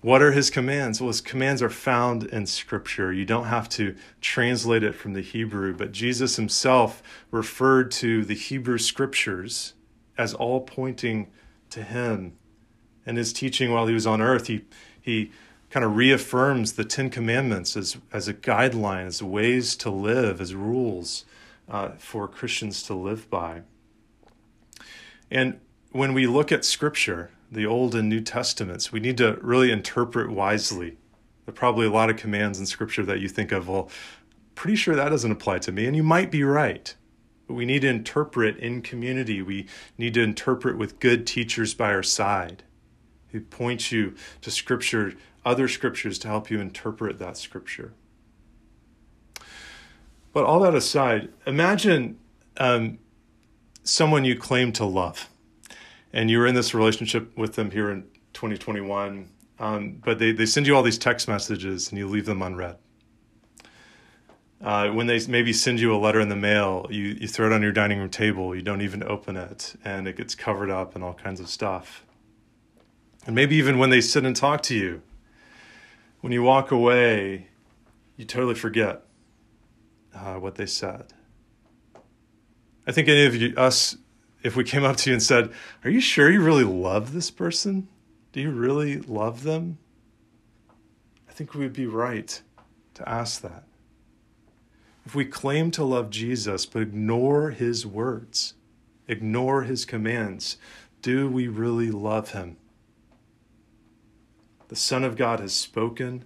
What 0.00 0.22
are 0.22 0.30
his 0.30 0.50
commands? 0.50 1.00
Well, 1.00 1.08
his 1.08 1.20
commands 1.20 1.60
are 1.60 1.70
found 1.70 2.24
in 2.24 2.46
Scripture. 2.46 3.12
You 3.12 3.24
don't 3.24 3.46
have 3.46 3.68
to 3.70 3.96
translate 4.20 4.84
it 4.84 4.94
from 4.94 5.12
the 5.12 5.20
Hebrew, 5.20 5.74
but 5.74 5.90
Jesus 5.90 6.36
himself 6.36 7.02
referred 7.32 7.90
to 7.92 8.24
the 8.24 8.34
Hebrew 8.34 8.78
Scriptures 8.78 9.74
as 10.16 10.34
all 10.34 10.60
pointing 10.60 11.30
to 11.70 11.82
him. 11.82 12.36
And 13.04 13.16
his 13.16 13.32
teaching 13.32 13.72
while 13.72 13.88
he 13.88 13.94
was 13.94 14.06
on 14.06 14.22
earth, 14.22 14.46
he, 14.46 14.64
he 15.00 15.32
kind 15.70 15.84
of 15.84 15.96
reaffirms 15.96 16.74
the 16.74 16.84
Ten 16.84 17.10
Commandments 17.10 17.76
as, 17.76 17.96
as 18.12 18.28
a 18.28 18.34
guideline, 18.34 19.06
as 19.06 19.20
ways 19.20 19.74
to 19.76 19.90
live, 19.90 20.40
as 20.40 20.54
rules 20.54 21.24
uh, 21.68 21.90
for 21.98 22.26
Christians 22.28 22.82
to 22.84 22.94
live 22.94 23.28
by. 23.30 23.62
And 25.30 25.60
when 25.92 26.14
we 26.14 26.26
look 26.26 26.52
at 26.52 26.64
Scripture, 26.64 27.30
the 27.50 27.66
Old 27.66 27.94
and 27.94 28.08
New 28.08 28.20
Testaments, 28.20 28.92
we 28.92 29.00
need 29.00 29.16
to 29.18 29.38
really 29.42 29.70
interpret 29.70 30.30
wisely. 30.30 30.96
There 31.44 31.52
are 31.52 31.52
probably 31.52 31.86
a 31.86 31.90
lot 31.90 32.10
of 32.10 32.16
commands 32.16 32.58
in 32.58 32.66
Scripture 32.66 33.04
that 33.04 33.20
you 33.20 33.28
think 33.28 33.52
of, 33.52 33.68
well, 33.68 33.90
pretty 34.54 34.76
sure 34.76 34.96
that 34.96 35.10
doesn't 35.10 35.30
apply 35.30 35.58
to 35.60 35.72
me, 35.72 35.86
and 35.86 35.96
you 35.96 36.02
might 36.02 36.30
be 36.30 36.42
right. 36.42 36.94
But 37.46 37.54
we 37.54 37.64
need 37.64 37.82
to 37.82 37.88
interpret 37.88 38.58
in 38.58 38.82
community. 38.82 39.40
We 39.40 39.66
need 39.96 40.14
to 40.14 40.22
interpret 40.22 40.76
with 40.76 41.00
good 41.00 41.26
teachers 41.26 41.72
by 41.74 41.92
our 41.92 42.02
side 42.02 42.64
who 43.28 43.40
point 43.40 43.92
you 43.92 44.14
to 44.40 44.50
Scripture, 44.50 45.14
other 45.44 45.68
Scriptures 45.68 46.18
to 46.20 46.28
help 46.28 46.50
you 46.50 46.60
interpret 46.60 47.18
that 47.18 47.36
Scripture. 47.36 47.92
But 50.32 50.44
all 50.44 50.60
that 50.60 50.74
aside, 50.74 51.30
imagine 51.46 52.18
um, 52.58 52.98
someone 53.82 54.24
you 54.24 54.36
claim 54.36 54.72
to 54.72 54.84
love 54.84 55.28
and 56.12 56.30
you 56.30 56.38
were 56.38 56.46
in 56.46 56.54
this 56.54 56.74
relationship 56.74 57.36
with 57.36 57.54
them 57.54 57.70
here 57.70 57.90
in 57.90 58.02
2021, 58.32 59.28
um, 59.58 60.00
but 60.04 60.18
they, 60.18 60.32
they 60.32 60.46
send 60.46 60.66
you 60.66 60.76
all 60.76 60.82
these 60.82 60.98
text 60.98 61.28
messages 61.28 61.90
and 61.90 61.98
you 61.98 62.06
leave 62.06 62.26
them 62.26 62.42
unread. 62.42 62.76
Uh, 64.60 64.88
when 64.88 65.06
they 65.06 65.24
maybe 65.28 65.52
send 65.52 65.78
you 65.78 65.94
a 65.94 65.98
letter 65.98 66.20
in 66.20 66.28
the 66.28 66.36
mail, 66.36 66.86
you, 66.90 67.16
you 67.20 67.28
throw 67.28 67.46
it 67.46 67.52
on 67.52 67.62
your 67.62 67.72
dining 67.72 67.98
room 67.98 68.10
table, 68.10 68.54
you 68.54 68.62
don't 68.62 68.80
even 68.80 69.02
open 69.04 69.36
it, 69.36 69.76
and 69.84 70.08
it 70.08 70.16
gets 70.16 70.34
covered 70.34 70.70
up 70.70 70.94
and 70.94 71.04
all 71.04 71.14
kinds 71.14 71.38
of 71.38 71.48
stuff. 71.48 72.04
And 73.24 73.34
maybe 73.34 73.56
even 73.56 73.78
when 73.78 73.90
they 73.90 74.00
sit 74.00 74.24
and 74.24 74.34
talk 74.34 74.62
to 74.64 74.74
you, 74.74 75.02
when 76.20 76.32
you 76.32 76.42
walk 76.42 76.72
away, 76.72 77.48
you 78.16 78.24
totally 78.24 78.56
forget 78.56 79.04
uh, 80.18 80.38
what 80.38 80.56
they 80.56 80.66
said. 80.66 81.12
I 82.86 82.92
think 82.92 83.08
any 83.08 83.26
of 83.26 83.34
you, 83.34 83.54
us 83.56 83.96
if 84.42 84.56
we 84.56 84.64
came 84.64 84.84
up 84.84 84.96
to 84.98 85.10
you 85.10 85.14
and 85.14 85.22
said, 85.22 85.52
Are 85.84 85.90
you 85.90 86.00
sure 86.00 86.30
you 86.30 86.40
really 86.40 86.64
love 86.64 87.12
this 87.12 87.30
person? 87.30 87.88
Do 88.32 88.40
you 88.40 88.50
really 88.50 89.00
love 89.00 89.42
them? 89.42 89.78
I 91.28 91.32
think 91.32 91.54
we 91.54 91.60
would 91.60 91.72
be 91.72 91.86
right 91.86 92.40
to 92.94 93.08
ask 93.08 93.40
that. 93.42 93.64
If 95.04 95.14
we 95.14 95.24
claim 95.24 95.70
to 95.72 95.84
love 95.84 96.10
Jesus 96.10 96.66
but 96.66 96.82
ignore 96.82 97.50
his 97.50 97.86
words, 97.86 98.54
ignore 99.06 99.62
his 99.62 99.84
commands, 99.84 100.58
do 101.00 101.28
we 101.28 101.48
really 101.48 101.90
love 101.90 102.32
him? 102.32 102.56
The 104.68 104.76
Son 104.76 105.04
of 105.04 105.16
God 105.16 105.40
has 105.40 105.54
spoken 105.54 106.24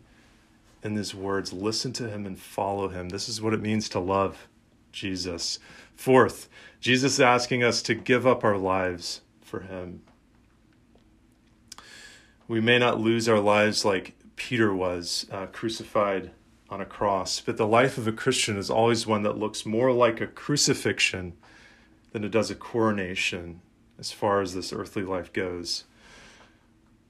in 0.82 0.96
his 0.96 1.14
words. 1.14 1.52
Listen 1.52 1.92
to 1.94 2.08
him 2.08 2.26
and 2.26 2.38
follow 2.38 2.88
him. 2.88 3.08
This 3.08 3.28
is 3.28 3.40
what 3.40 3.54
it 3.54 3.60
means 3.60 3.88
to 3.90 3.98
love 4.00 4.48
Jesus. 4.90 5.58
Fourth, 5.94 6.48
Jesus 6.80 7.14
is 7.14 7.20
asking 7.20 7.62
us 7.62 7.82
to 7.82 7.94
give 7.94 8.26
up 8.26 8.44
our 8.44 8.58
lives 8.58 9.20
for 9.40 9.60
him. 9.60 10.02
We 12.48 12.60
may 12.60 12.78
not 12.78 13.00
lose 13.00 13.28
our 13.28 13.40
lives 13.40 13.84
like 13.84 14.14
Peter 14.36 14.74
was 14.74 15.26
uh, 15.30 15.46
crucified 15.46 16.32
on 16.68 16.80
a 16.80 16.86
cross, 16.86 17.40
but 17.40 17.56
the 17.56 17.66
life 17.66 17.98
of 17.98 18.08
a 18.08 18.12
Christian 18.12 18.56
is 18.56 18.70
always 18.70 19.06
one 19.06 19.22
that 19.22 19.38
looks 19.38 19.64
more 19.64 19.92
like 19.92 20.20
a 20.20 20.26
crucifixion 20.26 21.34
than 22.12 22.24
it 22.24 22.30
does 22.30 22.50
a 22.50 22.54
coronation 22.54 23.60
as 23.98 24.10
far 24.10 24.40
as 24.40 24.54
this 24.54 24.72
earthly 24.72 25.02
life 25.02 25.32
goes. 25.32 25.84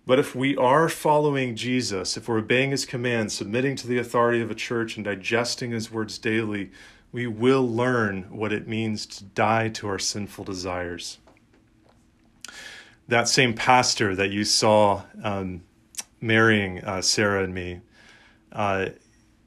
But 0.04 0.18
if 0.18 0.34
we 0.34 0.56
are 0.56 0.88
following 0.88 1.54
Jesus, 1.54 2.16
if 2.16 2.28
we're 2.28 2.38
obeying 2.38 2.72
his 2.72 2.84
commands, 2.84 3.34
submitting 3.34 3.76
to 3.76 3.86
the 3.86 3.98
authority 3.98 4.40
of 4.40 4.50
a 4.50 4.54
church, 4.54 4.96
and 4.96 5.04
digesting 5.04 5.70
his 5.70 5.92
words 5.92 6.18
daily, 6.18 6.72
we 7.12 7.26
will 7.26 7.68
learn 7.68 8.24
what 8.30 8.52
it 8.52 8.66
means 8.66 9.06
to 9.06 9.24
die 9.24 9.68
to 9.68 9.86
our 9.86 9.98
sinful 9.98 10.44
desires. 10.44 11.18
That 13.06 13.28
same 13.28 13.54
pastor 13.54 14.16
that 14.16 14.30
you 14.30 14.44
saw 14.44 15.02
um, 15.22 15.62
marrying 16.20 16.82
uh, 16.84 17.02
Sarah 17.02 17.44
and 17.44 17.54
me, 17.54 17.80
uh, 18.50 18.86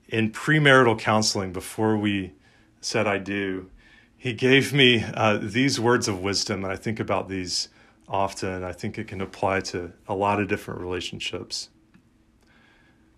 in 0.08 0.32
premarital 0.32 1.00
counseling, 1.00 1.52
before 1.52 1.98
we 1.98 2.34
said 2.80 3.08
I 3.08 3.18
do, 3.18 3.70
he 4.16 4.34
gave 4.34 4.72
me 4.72 5.04
uh, 5.04 5.38
these 5.42 5.80
words 5.80 6.08
of 6.08 6.22
wisdom, 6.22 6.64
and 6.64 6.72
I 6.72 6.76
think 6.76 7.00
about 7.00 7.28
these 7.28 7.70
often. 8.08 8.64
I 8.64 8.72
think 8.72 8.98
it 8.98 9.08
can 9.08 9.22
apply 9.22 9.62
to 9.62 9.94
a 10.08 10.16
lot 10.16 10.40
of 10.40 10.48
different 10.48 10.80
relationships 10.80 11.70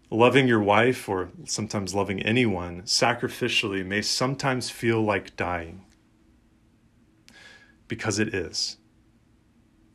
loving 0.10 0.48
your 0.48 0.62
wife 0.62 1.10
or 1.10 1.30
sometimes 1.46 1.94
loving 1.94 2.22
anyone 2.22 2.82
sacrificially 2.84 3.86
may 3.86 4.02
sometimes 4.02 4.70
feel 4.70 5.02
like 5.02 5.36
dying 5.36 5.84
because 7.88 8.20
it 8.20 8.34
is. 8.34 8.78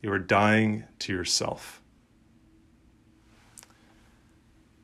You 0.01 0.11
are 0.11 0.19
dying 0.19 0.83
to 0.99 1.13
yourself. 1.13 1.81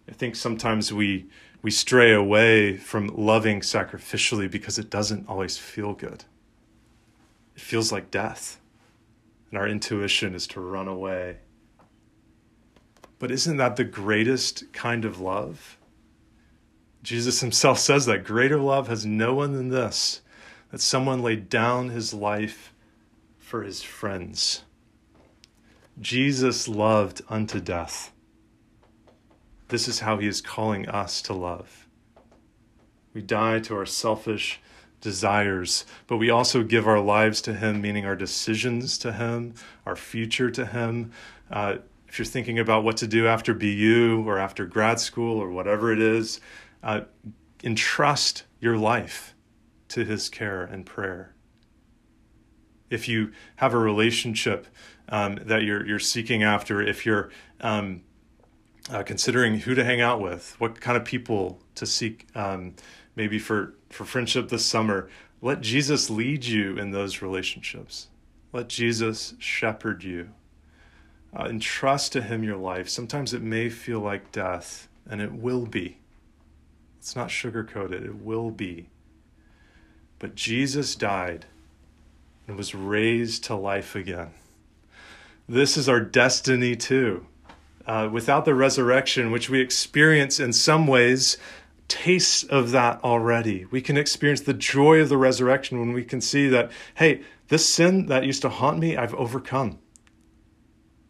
I 0.08 0.13
think 0.13 0.36
sometimes 0.36 0.91
we 0.91 1.28
we 1.62 1.72
stray 1.72 2.13
away 2.13 2.78
from 2.78 3.08
loving 3.08 3.60
sacrificially 3.60 4.50
because 4.50 4.80
it 4.80 4.89
doesn't 4.89 5.28
always 5.28 5.58
feel 5.58 5.93
good. 5.93 6.24
It 7.56 7.62
feels 7.62 7.91
like 7.91 8.10
death. 8.10 8.59
And 9.49 9.59
our 9.59 9.67
intuition 9.67 10.35
is 10.35 10.47
to 10.47 10.62
run 10.62 10.88
away 10.88 11.38
but 13.19 13.31
isn't 13.31 13.57
that 13.57 13.75
the 13.75 13.83
greatest 13.83 14.71
kind 14.71 15.03
of 15.03 15.19
love? 15.19 15.77
Jesus 17.03 17.41
himself 17.41 17.77
says 17.77 18.05
that 18.05 18.23
greater 18.23 18.57
love 18.57 18.88
has 18.88 19.05
no 19.05 19.33
one 19.35 19.53
than 19.53 19.69
this 19.69 20.21
that 20.71 20.81
someone 20.81 21.21
laid 21.21 21.49
down 21.49 21.89
his 21.89 22.13
life 22.13 22.73
for 23.38 23.63
his 23.63 23.81
friends. 23.81 24.63
Jesus 25.99 26.67
loved 26.67 27.21
unto 27.27 27.59
death. 27.59 28.12
This 29.69 29.88
is 29.88 30.01
how 30.01 30.17
he 30.17 30.27
is 30.27 30.41
calling 30.41 30.88
us 30.88 31.21
to 31.23 31.33
love. 31.33 31.88
We 33.13 33.21
die 33.21 33.59
to 33.62 33.75
our 33.75 33.85
selfish 33.88 34.62
desires, 35.01 35.85
but 36.07 36.17
we 36.17 36.29
also 36.29 36.63
give 36.63 36.88
our 36.88 36.99
lives 36.99 37.41
to 37.41 37.53
Him, 37.53 37.81
meaning 37.81 38.05
our 38.05 38.15
decisions 38.15 38.97
to 38.99 39.13
Him, 39.13 39.53
our 39.85 39.95
future 39.95 40.51
to 40.51 40.65
Him. 40.65 41.12
Uh, 41.49 41.77
if 42.07 42.17
you're 42.17 42.25
thinking 42.25 42.59
about 42.59 42.83
what 42.83 42.97
to 42.97 43.07
do 43.07 43.27
after 43.27 43.53
BU 43.53 44.23
or 44.25 44.39
after 44.39 44.65
grad 44.65 44.99
school 44.99 45.38
or 45.38 45.49
whatever 45.49 45.93
it 45.93 45.99
is, 45.99 46.41
uh, 46.83 47.01
entrust 47.63 48.43
your 48.59 48.77
life 48.77 49.35
to 49.89 50.05
His 50.05 50.29
care 50.29 50.63
and 50.63 50.85
prayer. 50.85 51.33
If 52.89 53.07
you 53.07 53.31
have 53.57 53.73
a 53.73 53.77
relationship 53.77 54.67
um, 55.09 55.35
that 55.43 55.63
you're 55.63 55.85
you're 55.85 55.99
seeking 55.99 56.43
after, 56.43 56.81
if 56.81 57.05
you're 57.05 57.29
um, 57.62 58.01
uh, 58.91 59.03
considering 59.03 59.59
who 59.59 59.75
to 59.75 59.83
hang 59.83 60.01
out 60.01 60.19
with, 60.19 60.55
what 60.59 60.81
kind 60.81 60.97
of 60.97 61.05
people 61.05 61.62
to 61.75 61.85
seek, 61.85 62.25
um, 62.35 62.75
maybe 63.15 63.38
for 63.38 63.75
for 63.89 64.06
friendship 64.06 64.49
this 64.49 64.65
summer, 64.65 65.10
let 65.41 65.62
Jesus 65.62 66.10
lead 66.10 66.45
you 66.45 66.78
in 66.78 66.91
those 66.91 67.21
relationships. 67.21 68.08
Let 68.52 68.67
Jesus 68.69 69.36
shepherd 69.39 70.04
you 70.04 70.30
uh, 71.38 71.45
entrust 71.45 72.13
to 72.13 72.21
Him 72.21 72.43
your 72.43 72.58
life. 72.58 72.89
Sometimes 72.89 73.34
it 73.34 73.41
may 73.41 73.69
feel 73.69 73.99
like 73.99 74.32
death, 74.32 74.88
and 75.10 75.21
it 75.21 75.34
will 75.34 75.65
be. 75.65 75.97
It's 76.99 77.15
not 77.15 77.30
sugarcoated, 77.30 78.04
it 78.06 78.21
will 78.21 78.52
be. 78.52 78.89
But 80.17 80.36
Jesus 80.36 80.95
died 80.95 81.45
and 82.47 82.58
was 82.58 82.75
raised 82.75 83.43
to 83.45 83.56
life 83.56 83.95
again. 83.95 84.32
This 85.47 85.78
is 85.78 85.88
our 85.88 86.02
destiny 86.02 86.75
too. 86.75 87.25
Uh, 87.86 88.10
without 88.12 88.45
the 88.45 88.54
resurrection, 88.54 89.32
which 89.32 89.49
we 89.49 89.62
experience 89.62 90.39
in 90.39 90.54
some 90.54 90.86
ways, 90.86 91.38
tastes 91.89 92.43
of 92.43 92.71
that 92.71 93.04
already. 93.04 93.65
We 93.69 93.82
can 93.82 93.97
experience 93.97 94.41
the 94.41 94.54
joy 94.54 95.02
of 95.02 95.10
the 95.10 95.17
resurrection 95.17 95.80
when 95.80 95.91
we 95.91 96.06
can 96.06 96.21
see 96.21 96.47
that, 96.47 96.71
hey, 96.95 97.23
this 97.49 97.67
sin 97.67 98.06
that 98.06 98.23
used 98.23 98.43
to 98.43 98.49
haunt 98.49 98.80
me, 98.80 98.95
I've 98.95 99.15
overcome 99.15 99.80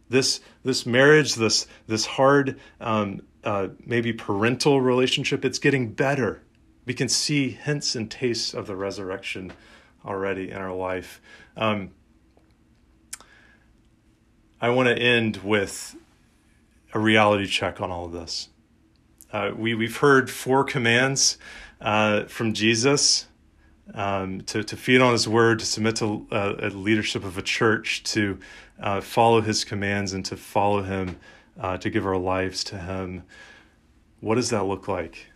this 0.09 0.41
this 0.63 0.85
marriage, 0.85 1.35
this 1.35 1.67
this 1.87 2.05
hard 2.05 2.59
um, 2.81 3.21
uh, 3.43 3.69
maybe 3.85 4.11
parental 4.11 4.81
relationship, 4.81 5.45
it's 5.45 5.59
getting 5.59 5.93
better. 5.93 6.41
We 6.85 6.93
can 6.93 7.07
see 7.07 7.51
hints 7.51 7.95
and 7.95 8.09
tastes 8.09 8.53
of 8.53 8.67
the 8.67 8.75
resurrection 8.75 9.53
already 10.03 10.49
in 10.49 10.57
our 10.57 10.73
life. 10.73 11.21
Um, 11.55 11.91
I 14.59 14.69
want 14.71 14.89
to 14.89 14.97
end 14.97 15.37
with 15.37 15.95
a 16.93 16.99
reality 16.99 17.45
check 17.45 17.79
on 17.79 17.91
all 17.91 18.05
of 18.05 18.11
this. 18.11 18.49
Uh, 19.31 19.51
we 19.55 19.75
we've 19.75 19.97
heard 19.97 20.29
four 20.29 20.63
commands 20.63 21.37
uh, 21.81 22.23
from 22.23 22.53
Jesus 22.53 23.27
um, 23.93 24.41
to, 24.41 24.63
to 24.63 24.75
feed 24.75 25.01
on 25.01 25.11
his 25.11 25.27
word, 25.27 25.59
to 25.59 25.65
submit 25.65 25.97
to 25.97 26.25
uh, 26.31 26.69
leadership 26.73 27.23
of 27.23 27.37
a 27.37 27.41
church, 27.43 28.03
to 28.03 28.39
uh, 28.79 29.01
follow 29.01 29.41
his 29.41 29.63
commands, 29.63 30.13
and 30.13 30.25
to 30.25 30.35
follow 30.35 30.81
him, 30.81 31.17
uh, 31.59 31.77
to 31.77 31.89
give 31.91 32.07
our 32.07 32.17
lives 32.17 32.63
to 32.65 32.79
him. 32.79 33.23
What 34.19 34.35
does 34.35 34.49
that 34.49 34.63
look 34.63 34.87
like? 34.87 35.27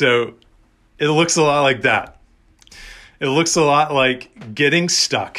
So 0.00 0.32
it 0.98 1.08
looks 1.08 1.36
a 1.36 1.42
lot 1.42 1.60
like 1.60 1.82
that. 1.82 2.16
It 3.20 3.26
looks 3.26 3.54
a 3.56 3.62
lot 3.62 3.92
like 3.92 4.54
getting 4.54 4.88
stuck 4.88 5.38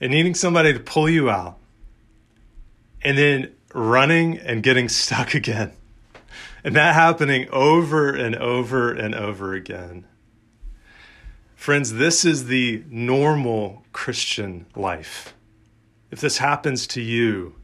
and 0.00 0.12
needing 0.12 0.36
somebody 0.36 0.72
to 0.72 0.78
pull 0.78 1.10
you 1.10 1.28
out 1.28 1.58
and 3.02 3.18
then 3.18 3.50
running 3.74 4.38
and 4.38 4.62
getting 4.62 4.88
stuck 5.02 5.34
again. 5.34 5.72
And 6.62 6.76
that 6.76 6.94
happening 6.94 7.48
over 7.50 8.14
and 8.14 8.36
over 8.36 8.92
and 8.92 9.12
over 9.12 9.54
again. 9.54 10.06
Friends, 11.56 11.94
this 11.94 12.24
is 12.24 12.44
the 12.44 12.84
normal 12.88 13.82
Christian 13.92 14.66
life. 14.76 15.34
If 16.12 16.20
this 16.20 16.38
happens 16.38 16.86
to 16.86 17.00
you, 17.00 17.56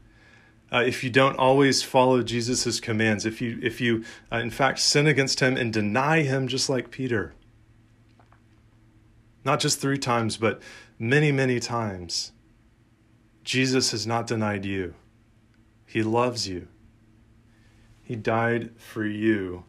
uh, 0.71 0.83
if 0.85 1.03
you 1.03 1.09
don't 1.09 1.37
always 1.37 1.81
follow 1.81 2.21
Jesus' 2.21 2.79
commands, 2.79 3.25
if 3.25 3.41
you, 3.41 3.59
if 3.61 3.79
you 3.79 4.03
uh, 4.31 4.37
in 4.37 4.49
fact 4.49 4.79
sin 4.79 5.07
against 5.07 5.39
him 5.39 5.55
and 5.55 5.71
deny 5.71 6.21
him 6.21 6.47
just 6.47 6.69
like 6.69 6.91
Peter, 6.91 7.33
not 9.45 9.59
just 9.59 9.79
three 9.79 9.97
times, 9.97 10.37
but 10.37 10.61
many, 10.99 11.31
many 11.31 11.59
times, 11.59 12.33
Jesus 13.43 13.91
has 13.91 14.05
not 14.05 14.27
denied 14.27 14.65
you. 14.65 14.93
He 15.85 16.03
loves 16.03 16.47
you. 16.47 16.67
He 18.03 18.15
died 18.15 18.71
for 18.77 19.05
you. 19.05 19.63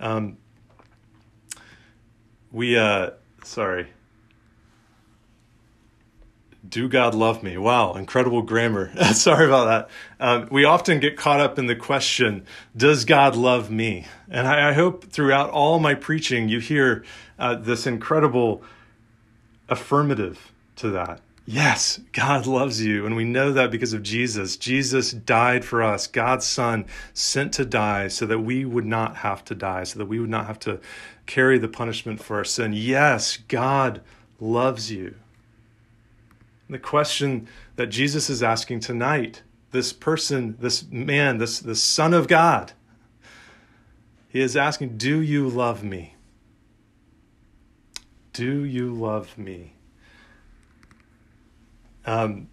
Um, 0.00 0.38
we, 2.50 2.76
uh, 2.76 3.10
sorry 3.44 3.88
do 6.72 6.88
God 6.88 7.14
love 7.14 7.42
me? 7.42 7.58
Wow, 7.58 7.92
incredible 7.92 8.40
grammar. 8.40 8.90
Sorry 9.12 9.46
about 9.46 9.66
that. 9.66 9.90
Um, 10.18 10.48
we 10.50 10.64
often 10.64 11.00
get 11.00 11.18
caught 11.18 11.38
up 11.38 11.58
in 11.58 11.66
the 11.66 11.76
question, 11.76 12.46
does 12.74 13.04
God 13.04 13.36
love 13.36 13.70
me? 13.70 14.06
And 14.30 14.48
I, 14.48 14.70
I 14.70 14.72
hope 14.72 15.04
throughout 15.04 15.50
all 15.50 15.78
my 15.78 15.94
preaching 15.94 16.48
you 16.48 16.60
hear 16.60 17.04
uh, 17.38 17.56
this 17.56 17.86
incredible 17.86 18.64
affirmative 19.68 20.50
to 20.76 20.88
that. 20.90 21.20
Yes, 21.44 22.00
God 22.12 22.46
loves 22.46 22.82
you. 22.82 23.04
And 23.04 23.16
we 23.16 23.24
know 23.24 23.52
that 23.52 23.70
because 23.70 23.92
of 23.92 24.02
Jesus. 24.02 24.56
Jesus 24.56 25.12
died 25.12 25.66
for 25.66 25.82
us, 25.82 26.06
God's 26.06 26.46
Son 26.46 26.86
sent 27.12 27.52
to 27.54 27.66
die 27.66 28.08
so 28.08 28.24
that 28.24 28.38
we 28.38 28.64
would 28.64 28.86
not 28.86 29.16
have 29.16 29.44
to 29.44 29.54
die, 29.54 29.84
so 29.84 29.98
that 29.98 30.06
we 30.06 30.18
would 30.18 30.30
not 30.30 30.46
have 30.46 30.58
to 30.60 30.80
carry 31.26 31.58
the 31.58 31.68
punishment 31.68 32.22
for 32.22 32.38
our 32.38 32.44
sin. 32.44 32.72
Yes, 32.72 33.36
God 33.36 34.00
loves 34.40 34.90
you. 34.90 35.16
The 36.72 36.78
question 36.78 37.48
that 37.76 37.88
Jesus 37.88 38.30
is 38.30 38.42
asking 38.42 38.80
tonight, 38.80 39.42
this 39.72 39.92
person, 39.92 40.56
this 40.58 40.82
man, 40.90 41.36
this, 41.36 41.60
this 41.60 41.82
Son 41.82 42.14
of 42.14 42.26
God, 42.26 42.72
he 44.30 44.40
is 44.40 44.56
asking, 44.56 44.96
Do 44.96 45.20
you 45.20 45.50
love 45.50 45.84
me? 45.84 46.16
Do 48.32 48.64
you 48.64 48.90
love 48.90 49.36
me? 49.36 49.74
Um, 52.06 52.48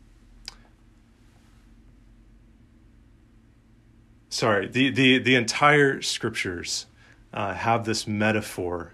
sorry, 4.28 4.68
the, 4.68 4.90
the, 4.90 5.20
the 5.20 5.36
entire 5.36 6.02
scriptures 6.02 6.88
uh, 7.34 7.54
have 7.54 7.86
this 7.86 8.06
metaphor 8.06 8.92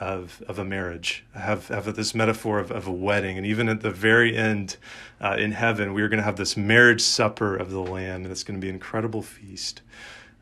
of 0.00 0.42
of 0.48 0.58
a 0.58 0.64
marriage. 0.64 1.24
have 1.34 1.68
have 1.68 1.94
this 1.94 2.14
metaphor 2.14 2.58
of, 2.58 2.70
of 2.70 2.86
a 2.86 2.92
wedding, 2.92 3.36
and 3.36 3.46
even 3.46 3.68
at 3.68 3.80
the 3.80 3.90
very 3.90 4.36
end, 4.36 4.76
uh, 5.20 5.36
in 5.38 5.52
heaven, 5.52 5.94
we 5.94 6.02
are 6.02 6.08
going 6.08 6.18
to 6.18 6.24
have 6.24 6.36
this 6.36 6.56
marriage 6.56 7.00
supper 7.00 7.56
of 7.56 7.70
the 7.70 7.80
Lamb, 7.80 8.22
and 8.22 8.32
it's 8.32 8.42
going 8.42 8.58
to 8.58 8.64
be 8.64 8.68
an 8.68 8.74
incredible 8.74 9.22
feast. 9.22 9.82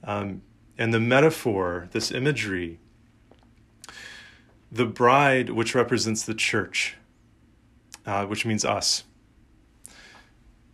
Um, 0.04 0.42
and 0.78 0.92
the 0.92 1.00
metaphor, 1.00 1.88
this 1.92 2.10
imagery, 2.10 2.78
the 4.70 4.86
bride, 4.86 5.50
which 5.50 5.74
represents 5.74 6.24
the 6.24 6.34
church, 6.34 6.96
uh, 8.06 8.24
which 8.24 8.46
means 8.46 8.64
us, 8.64 9.04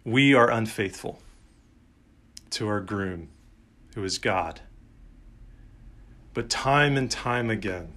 we 0.04 0.34
are 0.34 0.50
unfaithful 0.50 1.20
to 2.50 2.68
our 2.68 2.80
groom, 2.80 3.28
who 3.94 4.04
is 4.04 4.18
God. 4.18 4.60
But 6.32 6.48
time 6.48 6.96
and 6.96 7.10
time 7.10 7.50
again, 7.50 7.92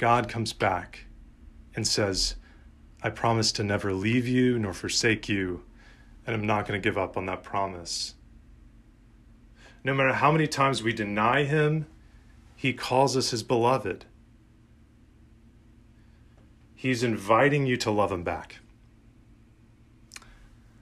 God 0.00 0.30
comes 0.30 0.54
back 0.54 1.04
and 1.76 1.86
says, 1.86 2.36
I 3.02 3.10
promise 3.10 3.52
to 3.52 3.62
never 3.62 3.92
leave 3.92 4.26
you 4.26 4.58
nor 4.58 4.72
forsake 4.72 5.28
you, 5.28 5.62
and 6.26 6.34
I'm 6.34 6.46
not 6.46 6.66
going 6.66 6.80
to 6.80 6.82
give 6.82 6.96
up 6.96 7.18
on 7.18 7.26
that 7.26 7.42
promise. 7.42 8.14
No 9.84 9.92
matter 9.92 10.14
how 10.14 10.32
many 10.32 10.46
times 10.46 10.82
we 10.82 10.94
deny 10.94 11.44
him, 11.44 11.84
he 12.56 12.72
calls 12.72 13.14
us 13.14 13.30
his 13.30 13.42
beloved. 13.42 14.06
He's 16.74 17.02
inviting 17.02 17.66
you 17.66 17.76
to 17.76 17.90
love 17.90 18.10
him 18.10 18.22
back. 18.22 18.60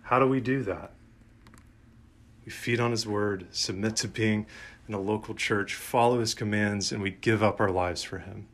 How 0.03 0.21
do 0.21 0.29
we 0.29 0.39
do 0.41 0.63
that? 0.63 0.93
We 2.45 2.53
feed 2.53 2.79
on 2.79 2.93
his 2.93 3.05
word, 3.05 3.49
submit 3.51 3.97
to 3.97 4.07
being 4.07 4.47
in 4.87 4.95
a 4.95 5.01
local 5.01 5.35
church, 5.35 5.75
follow 5.75 6.21
his 6.21 6.35
commands, 6.35 6.93
and 6.93 7.03
we 7.03 7.11
give 7.11 7.43
up 7.43 7.59
our 7.59 7.73
lives 7.73 8.05
for 8.05 8.19
him. 8.19 8.47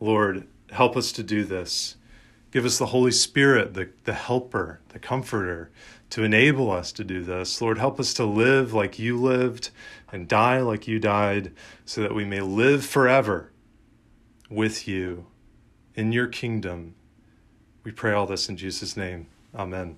Lord, 0.00 0.46
help 0.70 0.96
us 0.96 1.12
to 1.12 1.22
do 1.22 1.44
this. 1.44 1.96
Give 2.50 2.64
us 2.64 2.78
the 2.78 2.86
Holy 2.86 3.10
Spirit, 3.10 3.74
the, 3.74 3.90
the 4.04 4.14
helper, 4.14 4.80
the 4.90 4.98
comforter, 4.98 5.70
to 6.10 6.22
enable 6.22 6.70
us 6.70 6.92
to 6.92 7.02
do 7.02 7.22
this. 7.24 7.60
Lord, 7.60 7.78
help 7.78 7.98
us 7.98 8.14
to 8.14 8.24
live 8.24 8.72
like 8.72 8.98
you 8.98 9.20
lived 9.20 9.70
and 10.12 10.28
die 10.28 10.60
like 10.60 10.86
you 10.86 11.00
died, 11.00 11.52
so 11.84 12.00
that 12.02 12.14
we 12.14 12.24
may 12.24 12.40
live 12.40 12.86
forever 12.86 13.50
with 14.48 14.86
you 14.86 15.26
in 15.96 16.12
your 16.12 16.28
kingdom. 16.28 16.94
We 17.82 17.90
pray 17.90 18.12
all 18.12 18.26
this 18.26 18.48
in 18.48 18.56
Jesus' 18.56 18.96
name. 18.96 19.26
Amen. 19.54 19.96